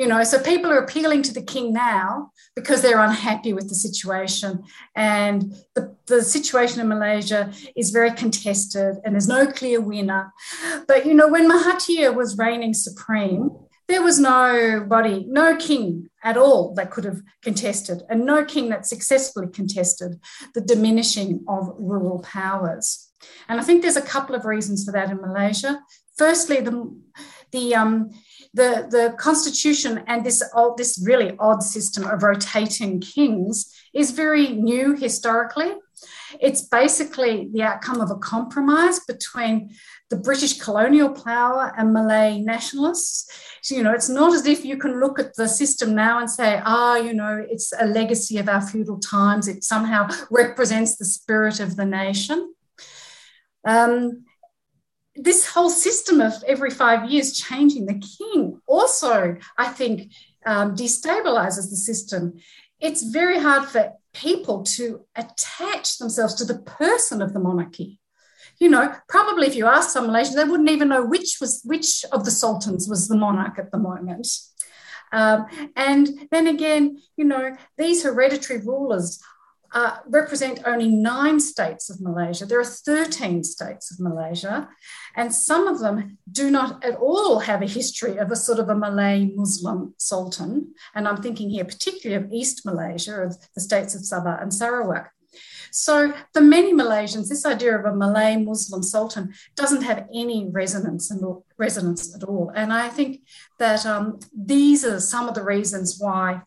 [0.00, 3.74] You know, so people are appealing to the king now because they're unhappy with the
[3.74, 4.64] situation.
[4.96, 10.32] And the, the situation in Malaysia is very contested and there's no clear winner.
[10.88, 13.50] But, you know, when Mahathir was reigning supreme,
[13.88, 18.86] there was nobody, no king at all that could have contested, and no king that
[18.86, 20.18] successfully contested
[20.54, 23.12] the diminishing of rural powers.
[23.50, 25.82] And I think there's a couple of reasons for that in Malaysia.
[26.16, 26.96] Firstly, the,
[27.52, 28.10] the um,
[28.52, 34.48] the, the constitution and this, old, this really odd system of rotating kings is very
[34.48, 35.72] new historically.
[36.40, 39.70] It's basically the outcome of a compromise between
[40.08, 43.30] the British colonial power and Malay nationalists.
[43.62, 46.30] So, you know, it's not as if you can look at the system now and
[46.30, 49.48] say, ah, oh, you know, it's a legacy of our feudal times.
[49.48, 52.54] It somehow represents the spirit of the nation.
[53.64, 54.24] Um,
[55.22, 60.12] this whole system of every five years changing the king also, I think,
[60.46, 62.34] um, destabilizes the system.
[62.80, 67.98] It's very hard for people to attach themselves to the person of the monarchy.
[68.58, 72.04] You know, probably if you ask some Malaysians, they wouldn't even know which was which
[72.12, 74.26] of the sultans was the monarch at the moment.
[75.12, 79.20] Um, and then again, you know, these hereditary rulers
[79.72, 82.46] uh, represent only nine states of Malaysia.
[82.46, 84.68] There are 13 states of Malaysia,
[85.16, 88.68] and some of them do not at all have a history of a sort of
[88.68, 90.74] a Malay Muslim sultan.
[90.94, 95.12] And I'm thinking here particularly of East Malaysia, of the states of Sabah and Sarawak.
[95.72, 101.10] So, for many Malaysians, this idea of a Malay Muslim sultan doesn't have any resonance
[101.10, 102.50] and resonance at all.
[102.54, 103.20] And I think
[103.58, 106.42] that um, these are some of the reasons why,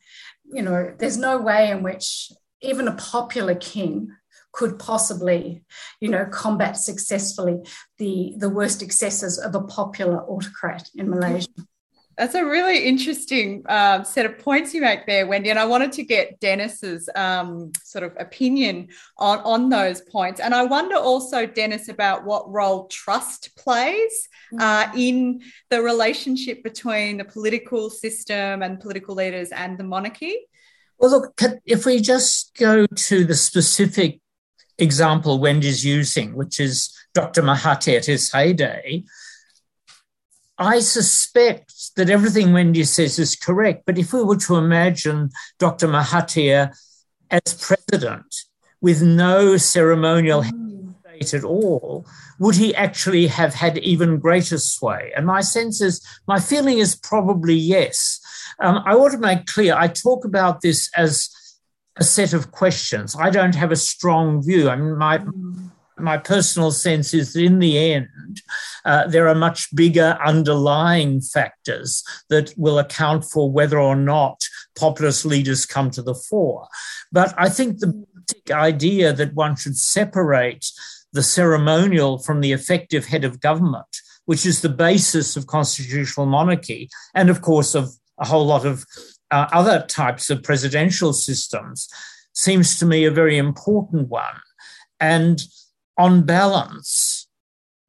[0.51, 2.33] you know, there's no way in which
[2.63, 4.09] even a popular king
[4.53, 5.63] could possibly,
[5.99, 7.59] you know, combat successfully
[7.97, 11.49] the, the worst excesses of a popular autocrat in Malaysia.
[12.17, 15.49] That's a really interesting um, set of points you make there, Wendy.
[15.49, 20.39] And I wanted to get Dennis's um, sort of opinion on, on those points.
[20.39, 24.95] And I wonder also, Dennis, about what role trust plays uh, mm.
[24.95, 30.37] in the relationship between the political system and political leaders and the monarchy.
[30.99, 34.19] Well, look, if we just go to the specific
[34.77, 37.41] example Wendy's using, which is Dr.
[37.41, 39.03] Mahathir at his heyday,
[40.57, 43.83] I suspect that everything Wendy says is correct.
[43.85, 45.87] But if we were to imagine Dr.
[45.87, 46.75] Mahathir
[47.29, 48.35] as president
[48.81, 50.93] with no ceremonial mm.
[51.01, 52.05] state at all,
[52.39, 55.11] would he actually have had even greater sway?
[55.15, 58.19] And my sense is, my feeling is probably yes.
[58.63, 61.29] Um, I want to make clear I talk about this as
[61.97, 63.15] a set of questions.
[63.19, 64.69] I don't have a strong view.
[64.69, 65.23] I mean, my
[65.97, 68.41] my personal sense is that in the end,
[68.85, 74.41] uh, there are much bigger underlying factors that will account for whether or not
[74.75, 76.67] populist leaders come to the fore.
[77.11, 78.05] But I think the
[78.51, 80.65] idea that one should separate
[81.11, 86.89] the ceremonial from the effective head of government, which is the basis of constitutional monarchy,
[87.13, 87.93] and of course of
[88.23, 88.85] a whole lot of
[89.31, 91.89] uh, other types of presidential systems,
[92.33, 94.39] seems to me a very important one.
[94.99, 95.37] And
[95.97, 97.27] on balance,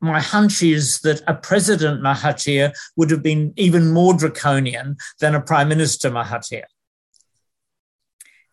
[0.01, 5.41] my hunch is that a President Mahathir would have been even more draconian than a
[5.41, 6.65] Prime Minister Mahathir.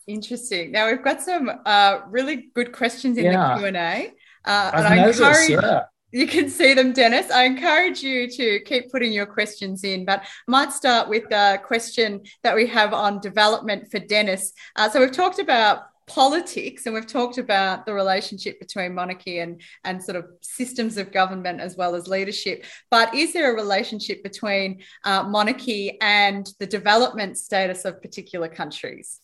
[0.08, 0.72] Interesting.
[0.72, 3.56] Now we've got some uh, really good questions in yeah.
[3.56, 4.12] the Q and A.
[4.46, 5.84] Uh, and I encourage yeah.
[6.12, 7.32] You can see them, Dennis.
[7.32, 11.60] I encourage you to keep putting your questions in, but I might start with a
[11.64, 14.54] question that we have on development for Dennis.
[14.76, 19.62] Uh, so we've talked about politics and we've talked about the relationship between monarchy and
[19.86, 24.22] and sort of systems of government as well as leadership but is there a relationship
[24.24, 29.22] between uh, monarchy and the development status of particular countries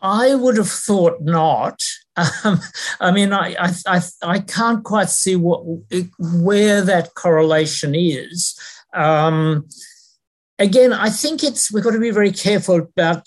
[0.00, 1.80] I would have thought not.
[2.42, 2.58] Um,
[2.98, 5.62] I mean, I, I, I, I, can't quite see what
[6.18, 8.58] where that correlation is.
[8.92, 9.68] Um,
[10.58, 13.22] again, I think it's we've got to be very careful about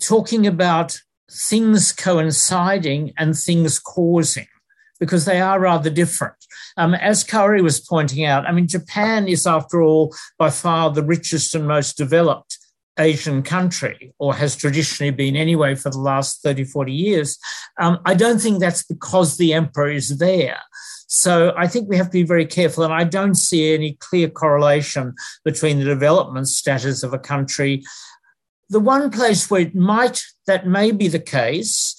[0.00, 0.98] talking about
[1.30, 4.48] things coinciding and things causing
[4.98, 6.36] because they are rather different.
[6.78, 11.02] Um, as Kaori was pointing out, I mean, Japan is, after all, by far the
[11.02, 12.58] richest and most developed
[12.98, 17.38] Asian country, or has traditionally been anyway for the last 30, 40 years.
[17.78, 20.58] Um, I don't think that's because the emperor is there.
[21.08, 22.84] So I think we have to be very careful.
[22.84, 27.84] And I don't see any clear correlation between the development status of a country.
[28.68, 31.94] The one place where it might, that may be the case,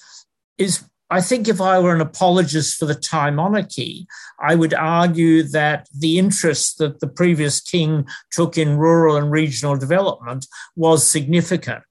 [0.57, 4.07] is I think if I were an apologist for the Thai monarchy,
[4.39, 9.77] I would argue that the interest that the previous king took in rural and regional
[9.77, 10.45] development
[10.75, 11.85] was significant.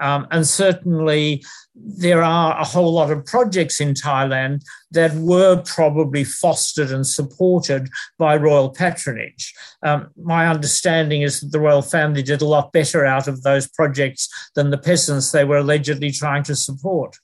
[0.00, 1.42] Um, and certainly,
[1.74, 7.88] there are a whole lot of projects in Thailand that were probably fostered and supported
[8.18, 9.54] by royal patronage.
[9.82, 13.68] Um, my understanding is that the royal family did a lot better out of those
[13.68, 17.16] projects than the peasants they were allegedly trying to support.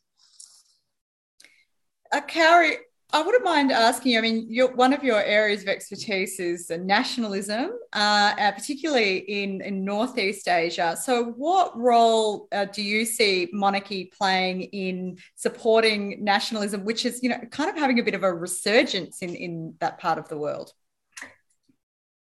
[2.14, 2.76] Uh, Kaori,
[3.12, 4.18] I wouldn't mind asking you.
[4.18, 9.84] I mean, one of your areas of expertise is nationalism, uh, uh, particularly in, in
[9.84, 10.96] Northeast Asia.
[10.96, 17.30] So, what role uh, do you see monarchy playing in supporting nationalism, which is, you
[17.30, 20.38] know, kind of having a bit of a resurgence in, in that part of the
[20.38, 20.72] world?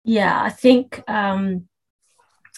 [0.03, 1.69] Yeah, I think um,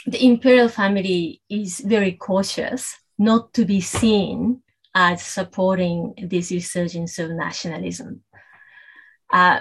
[0.07, 4.63] the imperial family is very cautious not to be seen
[4.95, 8.23] as supporting this resurgence of nationalism,
[9.33, 9.61] uh,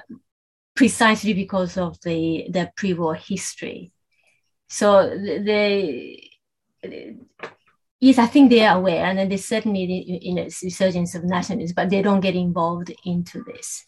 [0.75, 3.91] precisely because of the, the pre-war history.
[4.69, 6.29] So they,
[7.99, 11.73] yes, I think they are aware, and then they certainly you know resurgence of nationalism,
[11.75, 13.85] but they don't get involved into this.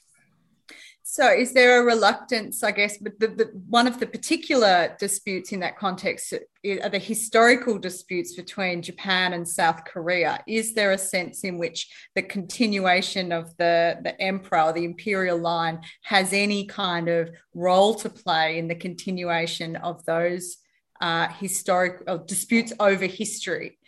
[1.12, 5.51] So, is there a reluctance, I guess, but the, the, one of the particular disputes
[5.51, 10.43] in that context are the historical disputes between Japan and South Korea?
[10.47, 15.39] Is there a sense in which the continuation of the, the emperor or the imperial
[15.39, 20.57] line has any kind of role to play in the continuation of those
[21.01, 23.80] uh, historic uh, disputes over history?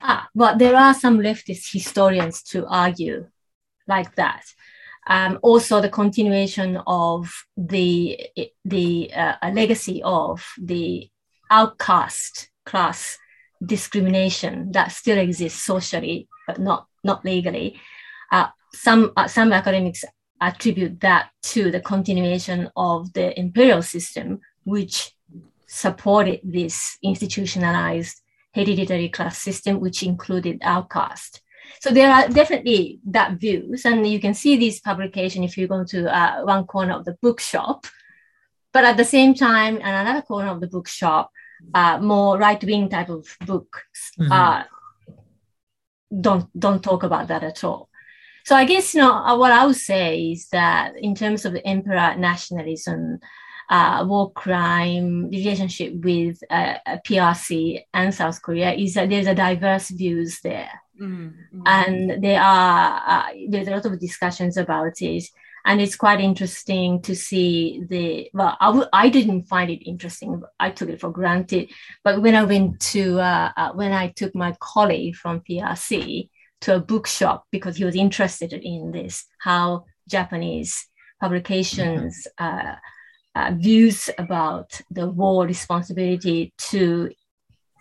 [0.00, 3.28] Ah, but there are some leftist historians to argue
[3.86, 4.42] like that
[5.06, 8.18] um, also the continuation of the
[8.64, 11.08] the uh, legacy of the
[11.50, 13.18] outcast class
[13.64, 17.78] discrimination that still exists socially but not not legally.
[18.32, 20.04] Uh, some uh, some academics
[20.40, 25.12] attribute that to the continuation of the imperial system, which
[25.66, 28.20] supported this institutionalized
[28.54, 31.40] hereditary class system, which included outcast.
[31.80, 35.84] So there are definitely that views, and you can see this publication if you go
[35.84, 37.86] to uh, one corner of the bookshop.
[38.72, 41.30] But at the same time, in another corner of the bookshop,
[41.72, 44.32] uh, more right-wing type of books mm-hmm.
[44.32, 44.64] uh,
[46.20, 47.88] don't don't talk about that at all.
[48.44, 51.52] So I guess you know uh, what I would say is that in terms of
[51.52, 53.20] the emperor nationalism,
[53.70, 56.74] uh, war crime relationship with uh,
[57.06, 60.70] PRC and South Korea is that there's a diverse views there.
[61.00, 61.62] Mm-hmm.
[61.66, 65.24] And there are uh, there's a lot of discussions about it,
[65.64, 68.30] and it's quite interesting to see the.
[68.32, 70.42] Well, I w- I didn't find it interesting.
[70.60, 71.70] I took it for granted.
[72.04, 76.28] But when I went to uh, uh, when I took my colleague from PRC
[76.62, 80.86] to a bookshop because he was interested in this, how Japanese
[81.20, 82.70] publications mm-hmm.
[82.70, 82.74] uh,
[83.34, 87.10] uh, views about the war responsibility to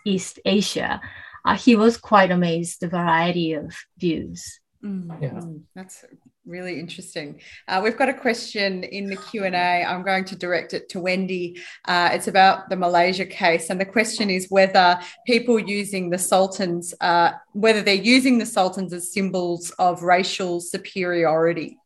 [0.05, 0.99] East Asia
[1.45, 4.59] uh, he was quite amazed the variety of views.
[4.83, 5.39] Mm, yeah.
[5.75, 6.03] That's
[6.45, 7.39] really interesting.
[7.67, 9.83] Uh, we've got a question in the Q and A.
[9.83, 11.61] I'm going to direct it to Wendy.
[11.85, 16.93] Uh, it's about the Malaysia case, and the question is whether people using the sultans,
[16.99, 21.77] uh, whether they're using the sultans as symbols of racial superiority.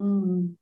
[0.00, 0.54] Mm.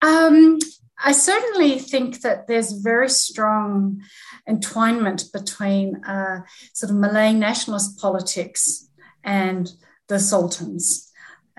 [0.00, 0.58] Um,
[1.02, 4.02] I certainly think that there's very strong
[4.48, 6.42] entwinement between uh,
[6.72, 8.88] sort of Malay nationalist politics
[9.22, 9.70] and
[10.08, 11.10] the sultans.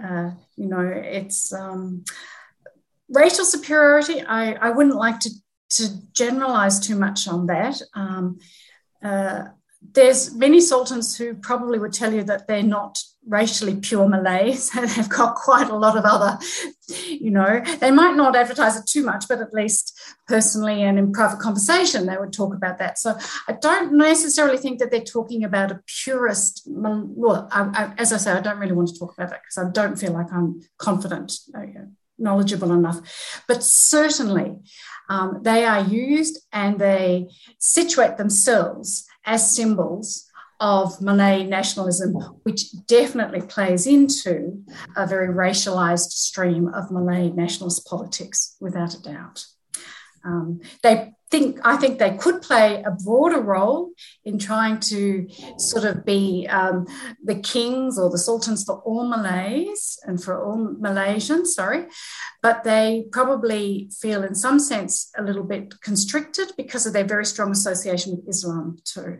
[0.02, 2.04] Uh, you know, it's um,
[3.10, 4.22] racial superiority.
[4.22, 5.30] I, I wouldn't like to,
[5.72, 7.82] to generalize too much on that.
[7.94, 8.40] Um,
[9.04, 9.46] uh,
[9.94, 14.70] there's many sultans who probably would tell you that they're not racially pure Malays.
[14.96, 16.38] They've got quite a lot of other,
[17.08, 21.12] you know, they might not advertise it too much, but at least personally and in
[21.12, 23.00] private conversation, they would talk about that.
[23.00, 23.18] So
[23.48, 26.64] I don't necessarily think that they're talking about a purist.
[26.66, 29.66] Well, I, I, as I say, I don't really want to talk about that because
[29.66, 31.62] I don't feel like I'm confident, uh,
[32.18, 33.44] knowledgeable enough.
[33.48, 34.60] But certainly,
[35.10, 40.30] um, they are used and they situate themselves as symbols
[40.60, 44.64] of Malay nationalism, which definitely plays into
[44.96, 49.46] a very racialized stream of Malay nationalist politics, without a doubt.
[50.24, 53.92] Um, they think, I think they could play a broader role
[54.24, 55.28] in trying to
[55.58, 56.88] sort of be um,
[57.24, 61.86] the kings or the sultans for all Malays and for all Malaysians, sorry,
[62.42, 67.26] but they probably feel in some sense a little bit constricted because of their very
[67.26, 69.20] strong association with Islam too.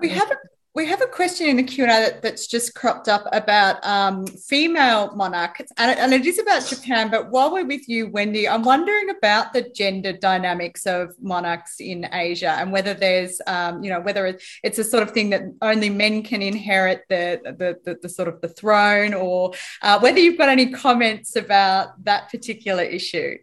[0.00, 0.36] We have a
[0.74, 3.84] we have a question in the Q and A that, that's just cropped up about
[3.84, 7.10] um, female monarchs, and it, and it is about Japan.
[7.10, 12.06] But while we're with you, Wendy, I'm wondering about the gender dynamics of monarchs in
[12.12, 15.90] Asia, and whether there's, um, you know, whether it's a sort of thing that only
[15.90, 20.38] men can inherit the the, the, the sort of the throne, or uh, whether you've
[20.38, 23.36] got any comments about that particular issue.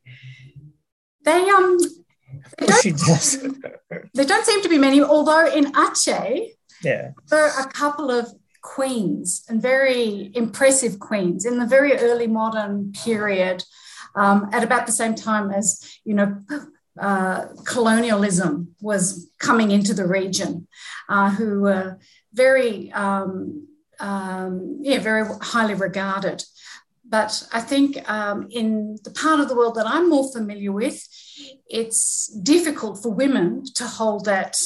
[1.24, 1.80] They um
[2.82, 3.38] she does.
[4.14, 6.50] there don't seem to be many, although in Aceh,
[6.84, 7.12] yeah.
[7.30, 8.32] there are a couple of
[8.62, 13.64] queens and very impressive queens in the very early modern period,
[14.16, 16.40] um, at about the same time as, you know,
[17.00, 20.68] uh, colonialism was coming into the region,
[21.10, 22.00] uh, who were
[22.34, 23.68] very, um,
[24.00, 26.44] um, yeah, very highly regarded.
[27.08, 31.08] But I think um, in the part of the world that I'm more familiar with,
[31.68, 34.58] it's difficult for women to hold that,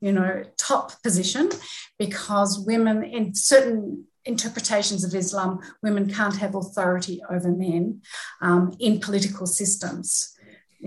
[0.00, 1.50] you know, top position
[1.98, 8.00] because women in certain interpretations of Islam, women can't have authority over men
[8.40, 10.36] um, in political systems.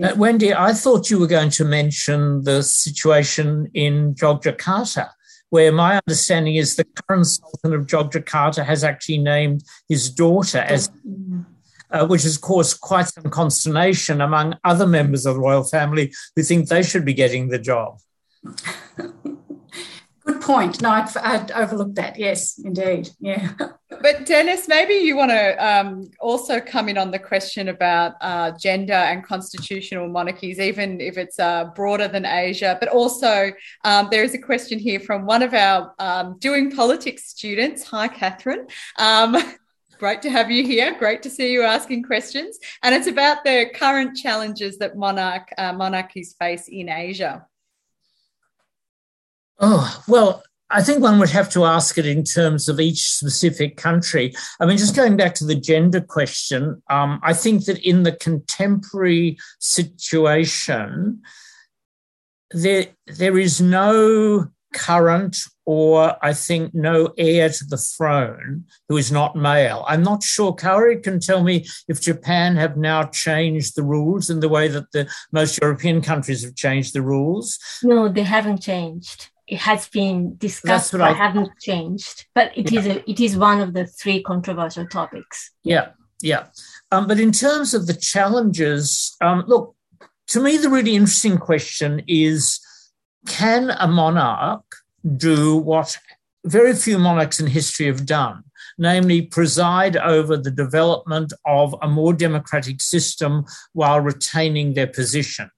[0.02, 5.10] Uh, Wendy, I thought you were going to mention the situation in Yogyakarta
[5.50, 10.90] where my understanding is the current Sultan of Yogyakarta has actually named his daughter as,
[11.90, 16.42] uh, which has caused quite some consternation among other members of the royal family who
[16.42, 17.98] think they should be getting the job.
[20.26, 20.82] Good point.
[20.82, 22.18] No, I'd, I'd overlooked that.
[22.18, 23.10] Yes, indeed.
[23.20, 23.52] Yeah.
[24.02, 28.50] But Dennis, maybe you want to um, also come in on the question about uh,
[28.50, 32.76] gender and constitutional monarchies, even if it's uh, broader than Asia.
[32.78, 33.52] But also,
[33.84, 37.84] um, there is a question here from one of our um, doing politics students.
[37.84, 38.66] Hi, Catherine.
[39.98, 40.94] Great to have you here.
[40.98, 42.58] Great to see you asking questions.
[42.82, 47.46] And it's about the current challenges that monarch uh, monarchies face in Asia.
[49.58, 53.76] Oh, well, I think one would have to ask it in terms of each specific
[53.76, 54.34] country.
[54.60, 58.12] I mean, just going back to the gender question, um, I think that in the
[58.12, 61.22] contemporary situation,
[62.50, 69.10] there, there is no current or I think no heir to the throne who is
[69.10, 69.84] not male.
[69.88, 70.54] I'm not sure.
[70.54, 74.92] Kaori can tell me if Japan have now changed the rules in the way that
[74.92, 77.58] the most European countries have changed the rules.
[77.82, 82.80] No, they haven't changed it has been discussed but I, haven't changed but it yeah.
[82.80, 85.90] is a, it is one of the three controversial topics yeah
[86.20, 86.46] yeah
[86.90, 89.74] um, but in terms of the challenges um, look
[90.28, 92.60] to me the really interesting question is
[93.26, 94.64] can a monarch
[95.16, 95.98] do what
[96.44, 98.42] very few monarchs in history have done
[98.78, 105.50] namely preside over the development of a more democratic system while retaining their position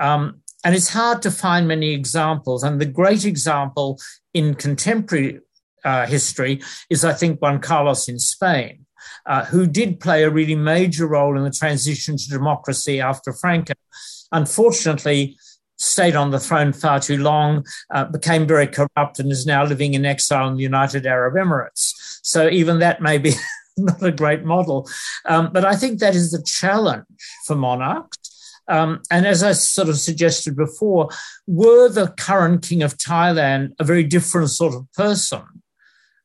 [0.00, 2.62] um, and it's hard to find many examples.
[2.62, 3.98] And the great example
[4.34, 5.40] in contemporary
[5.84, 8.86] uh, history is, I think, Juan Carlos in Spain,
[9.26, 13.72] uh, who did play a really major role in the transition to democracy after Franco.
[14.32, 15.36] Unfortunately,
[15.80, 19.94] stayed on the throne far too long, uh, became very corrupt, and is now living
[19.94, 21.94] in exile in the United Arab Emirates.
[22.22, 23.32] So even that may be
[23.76, 24.88] not a great model.
[25.24, 27.06] Um, but I think that is the challenge
[27.46, 28.18] for monarchs.
[28.68, 31.08] Um, and as I sort of suggested before,
[31.46, 35.42] were the current king of Thailand a very different sort of person,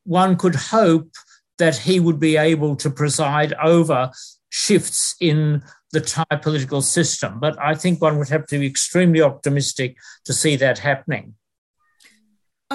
[0.03, 1.10] one could hope
[1.58, 4.12] that he would be able to preside over
[4.49, 5.64] shifts in
[5.96, 7.39] the Thai political system.
[7.39, 11.36] But I think one would have to be extremely optimistic to see that happening.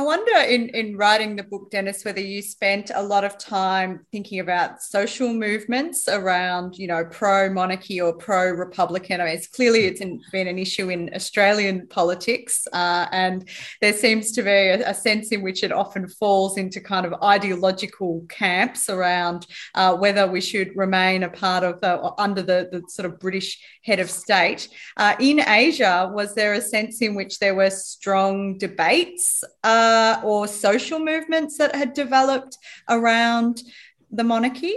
[0.00, 4.06] I wonder in, in writing the book, Dennis, whether you spent a lot of time
[4.10, 9.20] thinking about social movements around, you know, pro monarchy or pro Republican.
[9.20, 13.46] I mean, it's clearly it's in, been an issue in Australian politics, uh, and
[13.82, 17.12] there seems to be a, a, sense in which it often falls into kind of
[17.22, 22.82] ideological camps around uh, whether we should remain a part of the under the, the
[22.88, 24.66] sort of British head of state.
[24.96, 29.44] Uh, in Asia, was there a sense in which there were strong debates?
[29.62, 29.89] Uh,
[30.24, 32.56] or social movements that had developed
[32.88, 33.62] around
[34.10, 34.74] the monarchy?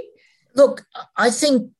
[0.55, 0.85] Look,
[1.17, 1.71] I think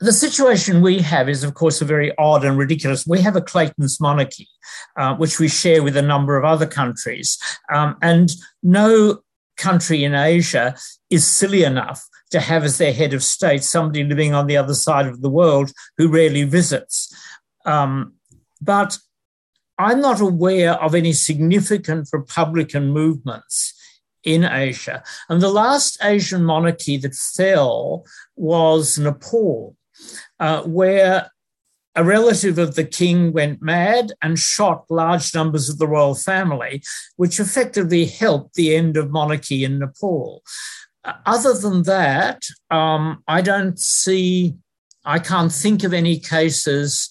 [0.00, 3.06] the situation we have is, of course, a very odd and ridiculous.
[3.06, 4.48] We have a Clayton's monarchy,
[4.96, 7.38] uh, which we share with a number of other countries.
[7.72, 8.30] Um, and
[8.62, 9.20] no
[9.56, 10.76] country in Asia
[11.10, 14.74] is silly enough to have as their head of state somebody living on the other
[14.74, 17.12] side of the world who rarely visits.
[17.64, 18.14] Um,
[18.60, 18.98] but
[19.78, 23.74] I'm not aware of any significant Republican movements
[24.24, 25.02] in Asia.
[25.28, 28.04] And the last Asian monarchy that fell
[28.36, 29.76] was Nepal,
[30.40, 31.30] uh, where
[31.94, 36.82] a relative of the king went mad and shot large numbers of the royal family,
[37.16, 40.42] which effectively helped the end of monarchy in Nepal.
[41.04, 44.54] Uh, other than that, um, I don't see,
[45.04, 47.10] I can't think of any cases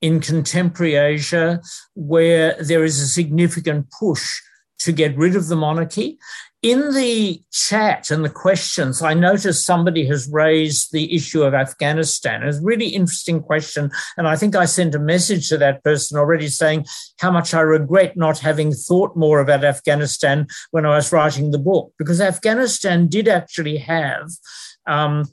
[0.00, 1.60] in contemporary Asia
[1.94, 4.40] where there is a significant push
[4.78, 6.18] to get rid of the monarchy.
[6.62, 12.42] In the chat and the questions, I noticed somebody has raised the issue of Afghanistan.
[12.42, 13.90] It's a really interesting question.
[14.16, 16.86] And I think I sent a message to that person already saying
[17.20, 21.58] how much I regret not having thought more about Afghanistan when I was writing the
[21.58, 24.30] book, because Afghanistan did actually have.
[24.86, 25.24] Um,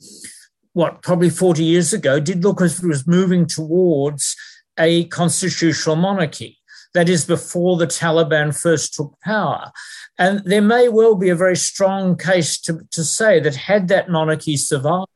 [0.74, 4.33] what probably 40 years ago did look as if it was moving towards
[4.78, 6.60] a constitutional monarchy.
[6.94, 9.72] That is before the Taliban first took power.
[10.20, 14.10] And there may well be a very strong case to, to say that had that
[14.10, 15.08] monarchy survived,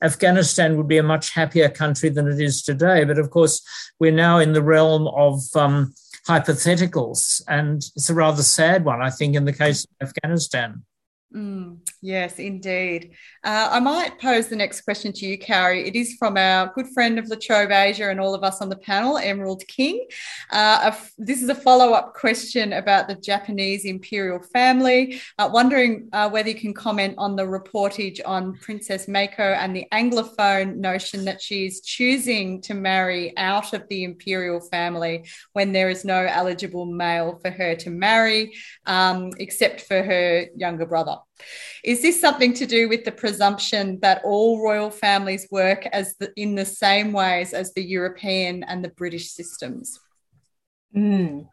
[0.00, 3.02] Afghanistan would be a much happier country than it is today.
[3.02, 3.60] But of course,
[3.98, 5.92] we're now in the realm of um,
[6.28, 10.84] hypotheticals, and it's a rather sad one, I think, in the case of Afghanistan.
[11.34, 13.10] Mm, yes, indeed.
[13.42, 15.86] Uh, I might pose the next question to you, Kaori.
[15.86, 18.68] It is from our good friend of La Trobe Asia and all of us on
[18.68, 20.06] the panel, Emerald King.
[20.50, 25.20] Uh, this is a follow up question about the Japanese imperial family.
[25.36, 29.86] Uh, wondering uh, whether you can comment on the reportage on Princess Mako and the
[29.92, 35.90] Anglophone notion that she is choosing to marry out of the imperial family when there
[35.90, 38.54] is no eligible male for her to marry,
[38.86, 41.16] um, except for her younger brother.
[41.84, 46.32] Is this something to do with the presumption that all royal families work as the,
[46.36, 49.98] in the same ways as the European and the British systems?
[50.94, 51.48] Mm.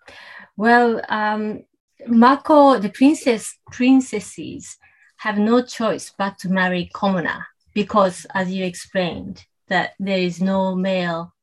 [0.58, 1.64] Well, um,
[2.08, 4.78] the princess princesses
[5.18, 10.76] have no choice but to marry commoner because, as you explained, that there is no
[10.76, 11.34] male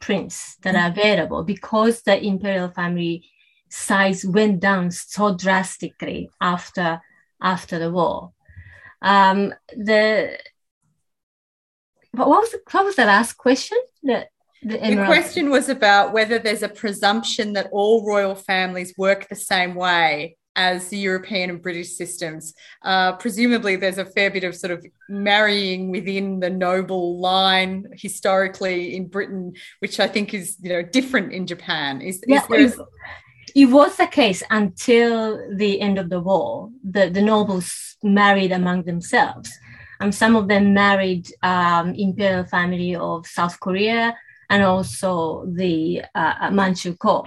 [0.00, 3.24] prince that are available because the imperial family
[3.68, 7.00] size went down so drastically after
[7.42, 8.32] after the war.
[9.02, 10.38] Um, the
[12.12, 13.78] what was the, what was the last question?
[14.02, 19.28] The, the, the question was about whether there's a presumption that all royal families work
[19.28, 22.52] the same way as the European and British systems.
[22.82, 28.96] Uh, presumably, there's a fair bit of sort of marrying within the noble line historically
[28.96, 32.00] in Britain, which I think is you know different in Japan.
[32.00, 32.86] Is, yeah, is there?
[33.58, 36.70] It was the case until the end of the war.
[36.88, 39.50] The, nobles married among themselves.
[39.98, 44.16] And some of them married um, imperial family of South Korea
[44.48, 47.26] and also the uh, Manchukuo,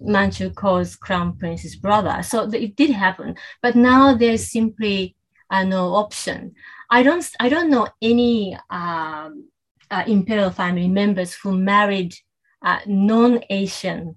[0.00, 2.22] Manchukuo's crown prince's brother.
[2.22, 5.16] So it did happen, but now there's simply
[5.50, 6.54] uh, no option.
[6.90, 9.48] I don't, I don't know any um,
[9.90, 12.14] uh, imperial family members who married
[12.62, 14.16] uh, non-Asian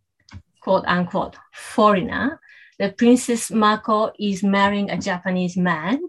[0.61, 2.39] quote unquote foreigner,
[2.79, 5.99] the Princess Mako is marrying a Japanese man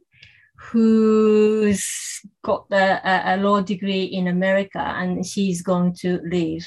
[0.57, 6.63] who's got a, a, law degree in America and she's going to live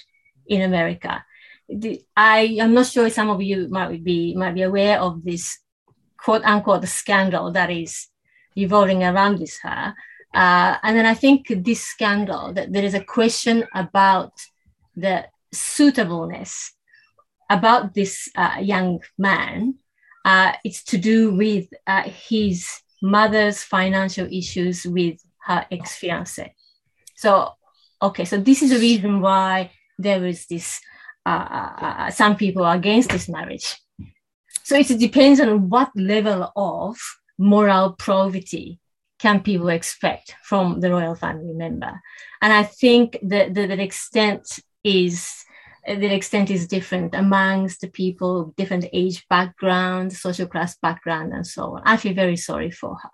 [0.48, 1.24] in America.
[2.16, 5.58] I am not sure some of you might be might be aware of this
[6.18, 8.08] quote unquote scandal that is
[8.56, 9.96] revolving around this her.
[10.34, 14.34] Uh, and then I think this scandal that there is a question about
[14.96, 16.75] the suitableness
[17.50, 19.76] about this uh, young man.
[20.24, 26.56] Uh, it's to do with uh, his mother's financial issues with her ex fiance.
[27.16, 27.52] So,
[28.02, 30.82] okay, so this is the reason why there is this.
[31.26, 33.76] Uh, uh, some people are against this marriage.
[34.64, 36.98] So it depends on what level of
[37.38, 38.80] moral probity
[39.20, 42.00] can people expect from the royal family member.
[42.42, 45.45] And I think that the, the extent is
[45.88, 51.46] Uh, the extent is different amongst the people, different age background, social class background, and
[51.46, 51.82] so on.
[51.86, 53.10] I feel very sorry for her.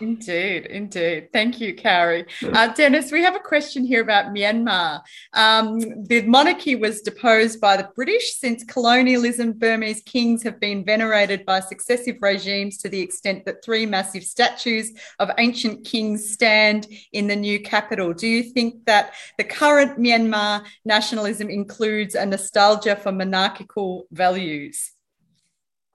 [0.00, 1.32] Indeed, indeed.
[1.32, 2.26] Thank you, Kaori.
[2.42, 5.00] Uh, Dennis, we have a question here about Myanmar.
[5.32, 8.34] Um, the monarchy was deposed by the British.
[8.34, 13.86] Since colonialism, Burmese kings have been venerated by successive regimes to the extent that three
[13.86, 18.12] massive statues of ancient kings stand in the new capital.
[18.12, 24.92] Do you think that the current Myanmar nationalism includes a nostalgia for monarchical values?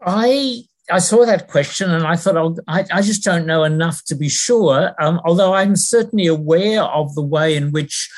[0.03, 4.15] I I saw that question and I thought, I, I, just don't know enough to
[4.15, 4.93] be sure.
[4.99, 8.09] Um, although I'm certainly aware of the way in which,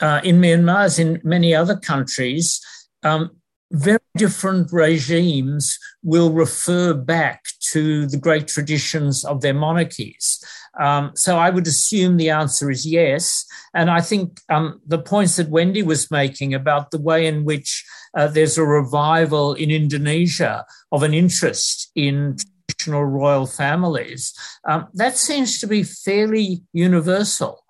[0.00, 2.60] uh, in Myanmar, as in many other countries,
[3.02, 3.30] um,
[3.70, 10.42] very different regimes will refer back to the great traditions of their monarchies.
[10.78, 13.44] Um, so I would assume the answer is yes.
[13.74, 17.84] And I think um, the points that Wendy was making about the way in which
[18.16, 22.36] uh, there's a revival in Indonesia of an interest in
[22.78, 24.34] traditional royal families,
[24.66, 27.64] um, that seems to be fairly universal.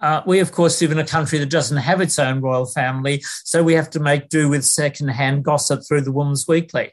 [0.00, 3.22] Uh, we, of course, live in a country that doesn't have its own royal family,
[3.44, 6.92] so we have to make do with second-hand gossip through the Woman's Weekly.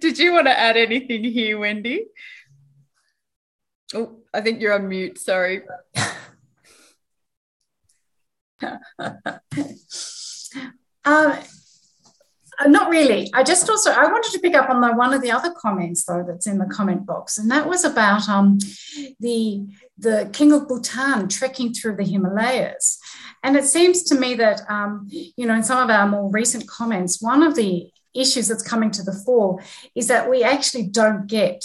[0.00, 2.06] Did you want to add anything here, Wendy?
[3.94, 5.18] Oh, I think you're on mute.
[5.18, 5.62] Sorry.
[11.06, 11.38] um,
[12.66, 13.30] not really.
[13.32, 16.04] I just also I wanted to pick up on the one of the other comments
[16.04, 18.58] though that's in the comment box, and that was about um,
[19.20, 19.66] the
[19.96, 22.98] the King of Bhutan trekking through the Himalayas.
[23.42, 26.68] And it seems to me that um, you know in some of our more recent
[26.68, 29.62] comments, one of the issues that's coming to the fore
[29.94, 31.64] is that we actually don't get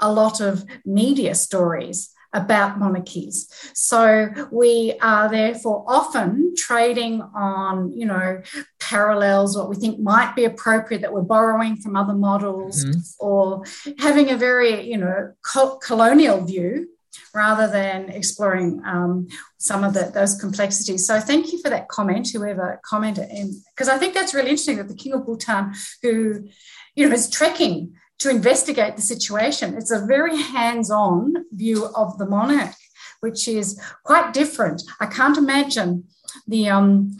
[0.00, 3.48] a lot of media stories about monarchies.
[3.72, 8.42] So we are therefore often trading on, you know,
[8.78, 13.00] parallels, what we think might be appropriate that we're borrowing from other models, mm-hmm.
[13.20, 13.64] or
[13.98, 16.88] having a very, you know, co- colonial view
[17.34, 19.26] rather than exploring um,
[19.56, 21.06] some of the, those complexities.
[21.06, 23.28] So thank you for that comment, whoever commented,
[23.74, 26.48] because I think that's really interesting that the King of Bhutan, who,
[26.94, 29.74] you know, is trekking to investigate the situation.
[29.74, 32.74] It's a very hands on view of the monarch,
[33.20, 34.82] which is quite different.
[35.00, 36.04] I can't imagine
[36.46, 37.16] the um,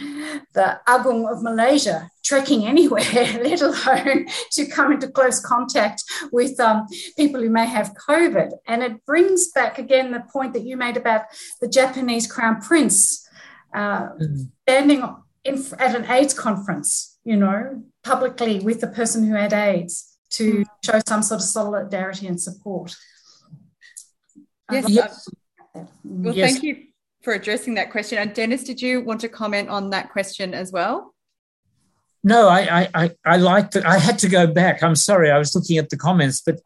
[0.52, 3.02] the Agung of Malaysia trekking anywhere,
[3.42, 6.86] let alone to come into close contact with um,
[7.16, 8.52] people who may have COVID.
[8.66, 11.22] And it brings back again the point that you made about
[11.60, 13.26] the Japanese crown prince
[13.74, 14.42] uh, mm-hmm.
[14.62, 15.04] standing
[15.44, 20.64] in, at an AIDS conference, you know, publicly with the person who had AIDS to
[20.84, 22.94] show some sort of solidarity and support.
[24.70, 24.88] Yes.
[24.88, 25.28] yes.
[26.04, 26.52] Well, yes.
[26.52, 26.84] thank you
[27.22, 28.18] for addressing that question.
[28.18, 31.14] And Dennis, did you want to comment on that question as well?
[32.24, 33.86] No, I I I liked that.
[33.86, 34.82] I had to go back.
[34.82, 36.60] I'm sorry, I was looking at the comments, but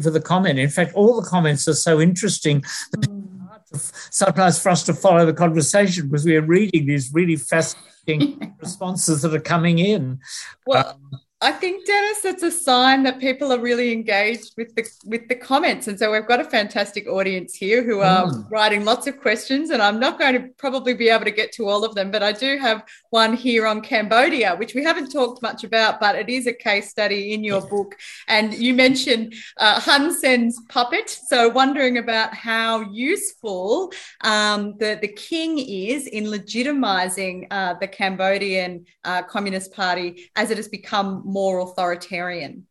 [0.00, 0.58] for the comment.
[0.58, 2.62] In fact, all the comments are so interesting.
[2.96, 3.30] Mm.
[4.10, 9.22] Sometimes for us to follow the conversation because we are reading these really fascinating responses
[9.22, 10.20] that are coming in.
[10.64, 14.84] Well, um, I think Dennis, it's a sign that people are really engaged with the
[15.04, 18.50] with the comments, and so we've got a fantastic audience here who are mm.
[18.50, 19.68] writing lots of questions.
[19.68, 22.22] And I'm not going to probably be able to get to all of them, but
[22.22, 26.30] I do have one here on Cambodia, which we haven't talked much about, but it
[26.30, 27.94] is a case study in your book.
[28.26, 33.92] And you mentioned uh, Hun Sen's puppet, so wondering about how useful
[34.22, 40.56] um, the the king is in legitimizing uh, the Cambodian uh, Communist Party as it
[40.56, 42.66] has become more authoritarian?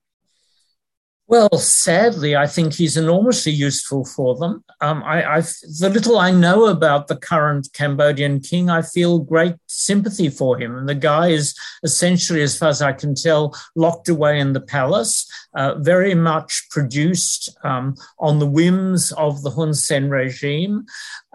[1.26, 4.64] Well, sadly, I think he's enormously useful for them.
[4.82, 5.40] Um, I,
[5.80, 10.76] the little I know about the current Cambodian king, I feel great sympathy for him.
[10.78, 14.62] And the guy is essentially, as far as I can tell, locked away in the
[14.62, 20.86] palace, uh, very much produced um, on the whims of the Hun Sen regime.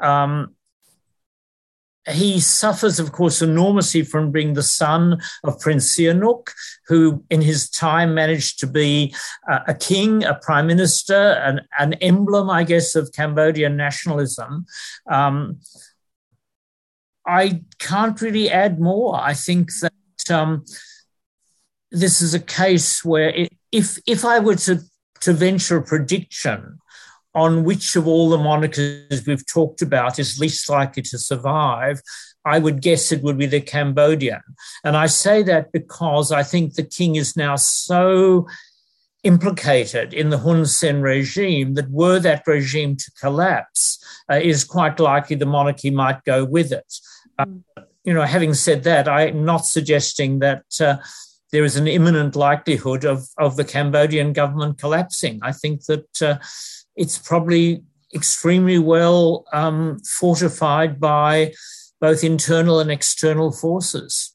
[0.02, 0.54] Um,
[2.10, 6.50] he suffers, of course, enormously from being the son of Prince Sihanouk,
[6.86, 9.14] who in his time managed to be
[9.50, 14.66] uh, a king, a prime minister, an, an, emblem, I guess, of Cambodian nationalism.
[15.10, 15.60] Um,
[17.26, 19.20] I can't really add more.
[19.20, 20.64] I think that um,
[21.90, 24.80] this is a case where it, if if I were to
[25.20, 26.78] to venture a prediction,
[27.38, 32.00] on which of all the monarchies we've talked about is least likely to survive,
[32.44, 34.42] I would guess it would be the Cambodian.
[34.84, 38.46] And I say that because I think the king is now so
[39.22, 44.98] implicated in the Hun Sen regime that were that regime to collapse, uh, is quite
[44.98, 46.92] likely the monarchy might go with it.
[47.38, 47.46] Uh,
[48.04, 50.64] you know, having said that, I'm not suggesting that.
[50.80, 50.96] Uh,
[51.50, 55.40] there is an imminent likelihood of, of the Cambodian government collapsing.
[55.42, 56.36] I think that uh,
[56.98, 57.82] it's probably
[58.14, 61.52] extremely well um, fortified by
[62.00, 64.27] both internal and external forces.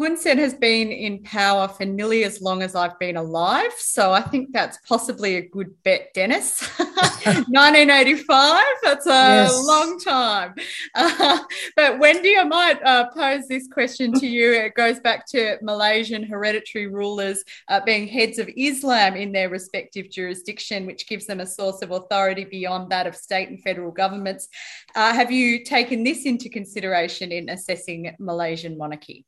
[0.00, 3.72] Hun Sen has been in power for nearly as long as I've been alive.
[3.76, 6.62] So I think that's possibly a good bet, Dennis.
[6.78, 9.62] 1985, that's a yes.
[9.66, 10.54] long time.
[10.94, 11.40] Uh,
[11.76, 14.54] but Wendy, I might uh, pose this question to you.
[14.54, 20.10] It goes back to Malaysian hereditary rulers uh, being heads of Islam in their respective
[20.10, 24.48] jurisdiction, which gives them a source of authority beyond that of state and federal governments.
[24.94, 29.26] Uh, have you taken this into consideration in assessing Malaysian monarchy?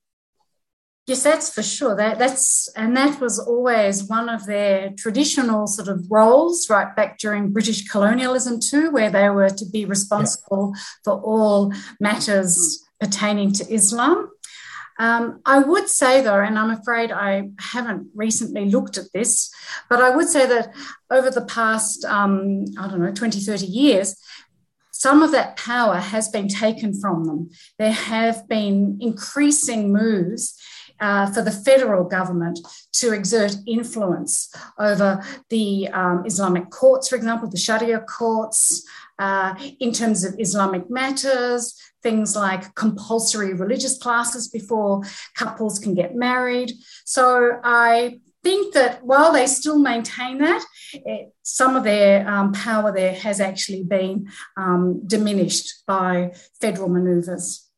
[1.07, 1.96] Yes, that's for sure.
[1.96, 7.18] That that's and that was always one of their traditional sort of roles, right back
[7.18, 10.82] during British colonialism too, where they were to be responsible yeah.
[11.05, 14.30] for all matters pertaining to Islam.
[15.00, 19.53] Um, I would say though, and I'm afraid I haven't recently looked at this,
[19.90, 20.72] but I would say that
[21.11, 24.14] over the past, um, I don't know, 20, 30 years,
[24.92, 27.50] some of that power has been taken from them.
[27.76, 30.57] There have been increasing moves
[31.03, 32.61] uh, for the federal government
[32.92, 38.84] to exert influence over the um, Islamic courts, for example, the Sharia courts,
[39.18, 45.03] uh, in terms of Islamic matters, things like compulsory religious classes before
[45.36, 46.72] couples can get married.
[47.05, 52.92] So I think that while they still maintain that, it, some of their um, power
[52.92, 57.68] there has actually been um, diminished by federal manoeuvres.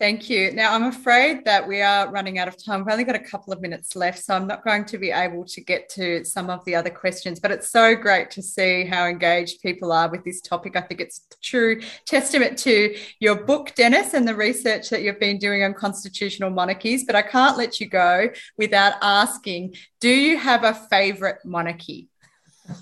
[0.00, 0.52] Thank you.
[0.52, 2.84] Now, I'm afraid that we are running out of time.
[2.84, 5.44] We've only got a couple of minutes left, so I'm not going to be able
[5.46, 7.40] to get to some of the other questions.
[7.40, 10.76] But it's so great to see how engaged people are with this topic.
[10.76, 15.38] I think it's true testament to your book, Dennis, and the research that you've been
[15.38, 17.04] doing on constitutional monarchies.
[17.04, 22.08] But I can't let you go without asking do you have a favourite monarchy?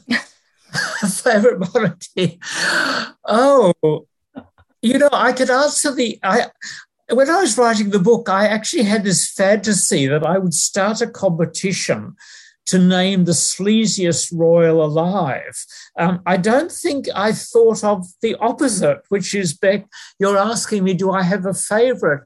[1.08, 2.38] favorite monarchy?
[3.24, 3.72] Oh,
[4.82, 6.18] you know, I could answer the.
[6.22, 6.48] I
[7.08, 11.00] when I was writing the book, I actually had this fantasy that I would start
[11.00, 12.16] a competition
[12.66, 15.64] to name the sleaziest royal alive.
[15.98, 19.86] Um, I don't think I thought of the opposite, which is Bec,
[20.18, 22.24] you're asking me, do I have a favorite?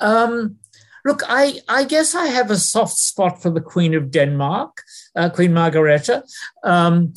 [0.00, 0.56] Um,
[1.04, 4.82] look, I, I guess I have a soft spot for the Queen of Denmark,
[5.14, 6.22] uh, Queen Margrethe.
[6.64, 7.12] Um,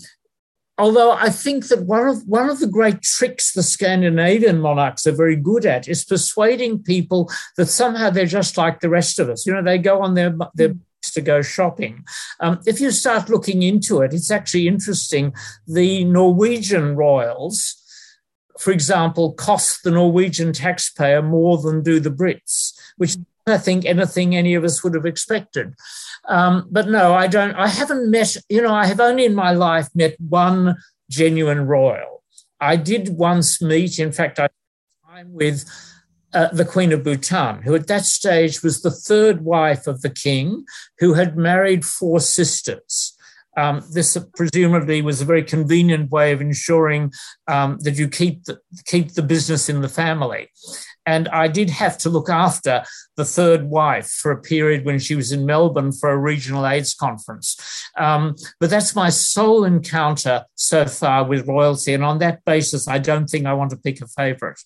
[0.78, 5.12] although I think that one of one of the great tricks the Scandinavian monarchs are
[5.12, 9.46] very good at is persuading people that somehow they're just like the rest of us.
[9.46, 10.80] You know, they go on their their mm.
[11.14, 12.04] to go shopping.
[12.40, 15.34] Um, if you start looking into it, it's actually interesting.
[15.68, 17.76] The Norwegian royals,
[18.60, 23.18] for example, cost the Norwegian taxpayer more than do the Brits, which
[23.48, 25.76] I think anything any of us would have expected.
[26.28, 27.54] Um, but no, I don't.
[27.54, 28.36] I haven't met.
[28.50, 30.78] You know, I have only in my life met one
[31.10, 32.24] genuine royal.
[32.60, 34.00] I did once meet.
[34.00, 34.50] In fact, I
[35.16, 35.66] time with
[36.34, 40.10] uh, the Queen of Bhutan, who at that stage was the third wife of the
[40.10, 40.66] king,
[41.00, 43.16] who had married four sisters.
[43.58, 47.14] Um, this presumably was a very convenient way of ensuring
[47.48, 50.50] um, that you keep the, keep the business in the family.
[51.06, 52.84] And I did have to look after
[53.16, 56.94] the third wife for a period when she was in Melbourne for a regional AIDS
[56.94, 57.58] conference.
[57.98, 61.94] Um, but that's my sole encounter so far with royalty.
[61.94, 64.60] And on that basis, I don't think I want to pick a favourite.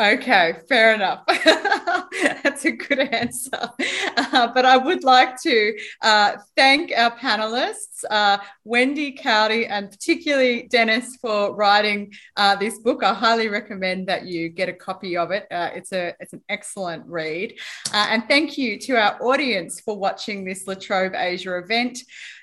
[0.00, 1.24] Okay, fair enough.
[2.42, 3.70] That's a good answer.
[4.16, 10.68] Uh, but I would like to uh, thank our panelists, uh, Wendy Kaori and particularly
[10.70, 13.02] Dennis, for writing uh, this book.
[13.02, 15.46] I highly recommend that you get a copy of it.
[15.50, 17.58] Uh, it's a it's an excellent read.
[17.92, 21.98] Uh, and thank you to our audience for watching this La Trobe Asia event.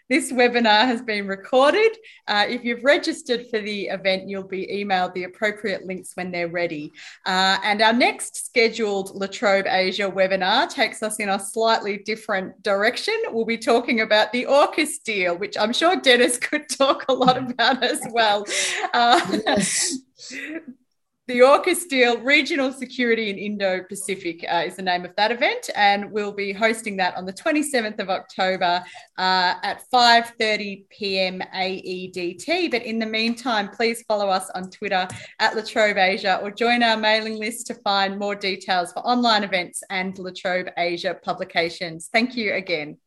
[0.10, 1.92] This webinar has been recorded.
[2.28, 6.48] Uh, if you've registered for the event, you'll be emailed the appropriate links when they're
[6.48, 6.94] ready.
[7.26, 12.64] Uh, and our next scheduled La Trobe Asia webinar takes us in a slightly different
[12.64, 13.16] direction.
[13.32, 17.38] We'll be talking about the AUKUS deal, which I'm sure Dennis could talk a lot
[17.38, 18.46] about as well.
[18.94, 19.98] Uh, yes.
[21.28, 25.70] The AUKUS deal, Regional Security in Indo Pacific, uh, is the name of that event,
[25.76, 28.82] and we'll be hosting that on the 27th of October
[29.18, 31.42] uh, at 5:30 p.m.
[31.54, 32.72] AEDT.
[32.72, 35.06] But in the meantime, please follow us on Twitter
[35.40, 39.44] at La Trobe Asia or join our mailing list to find more details for online
[39.44, 42.08] events and La Trobe Asia publications.
[42.10, 43.00] Thank you again.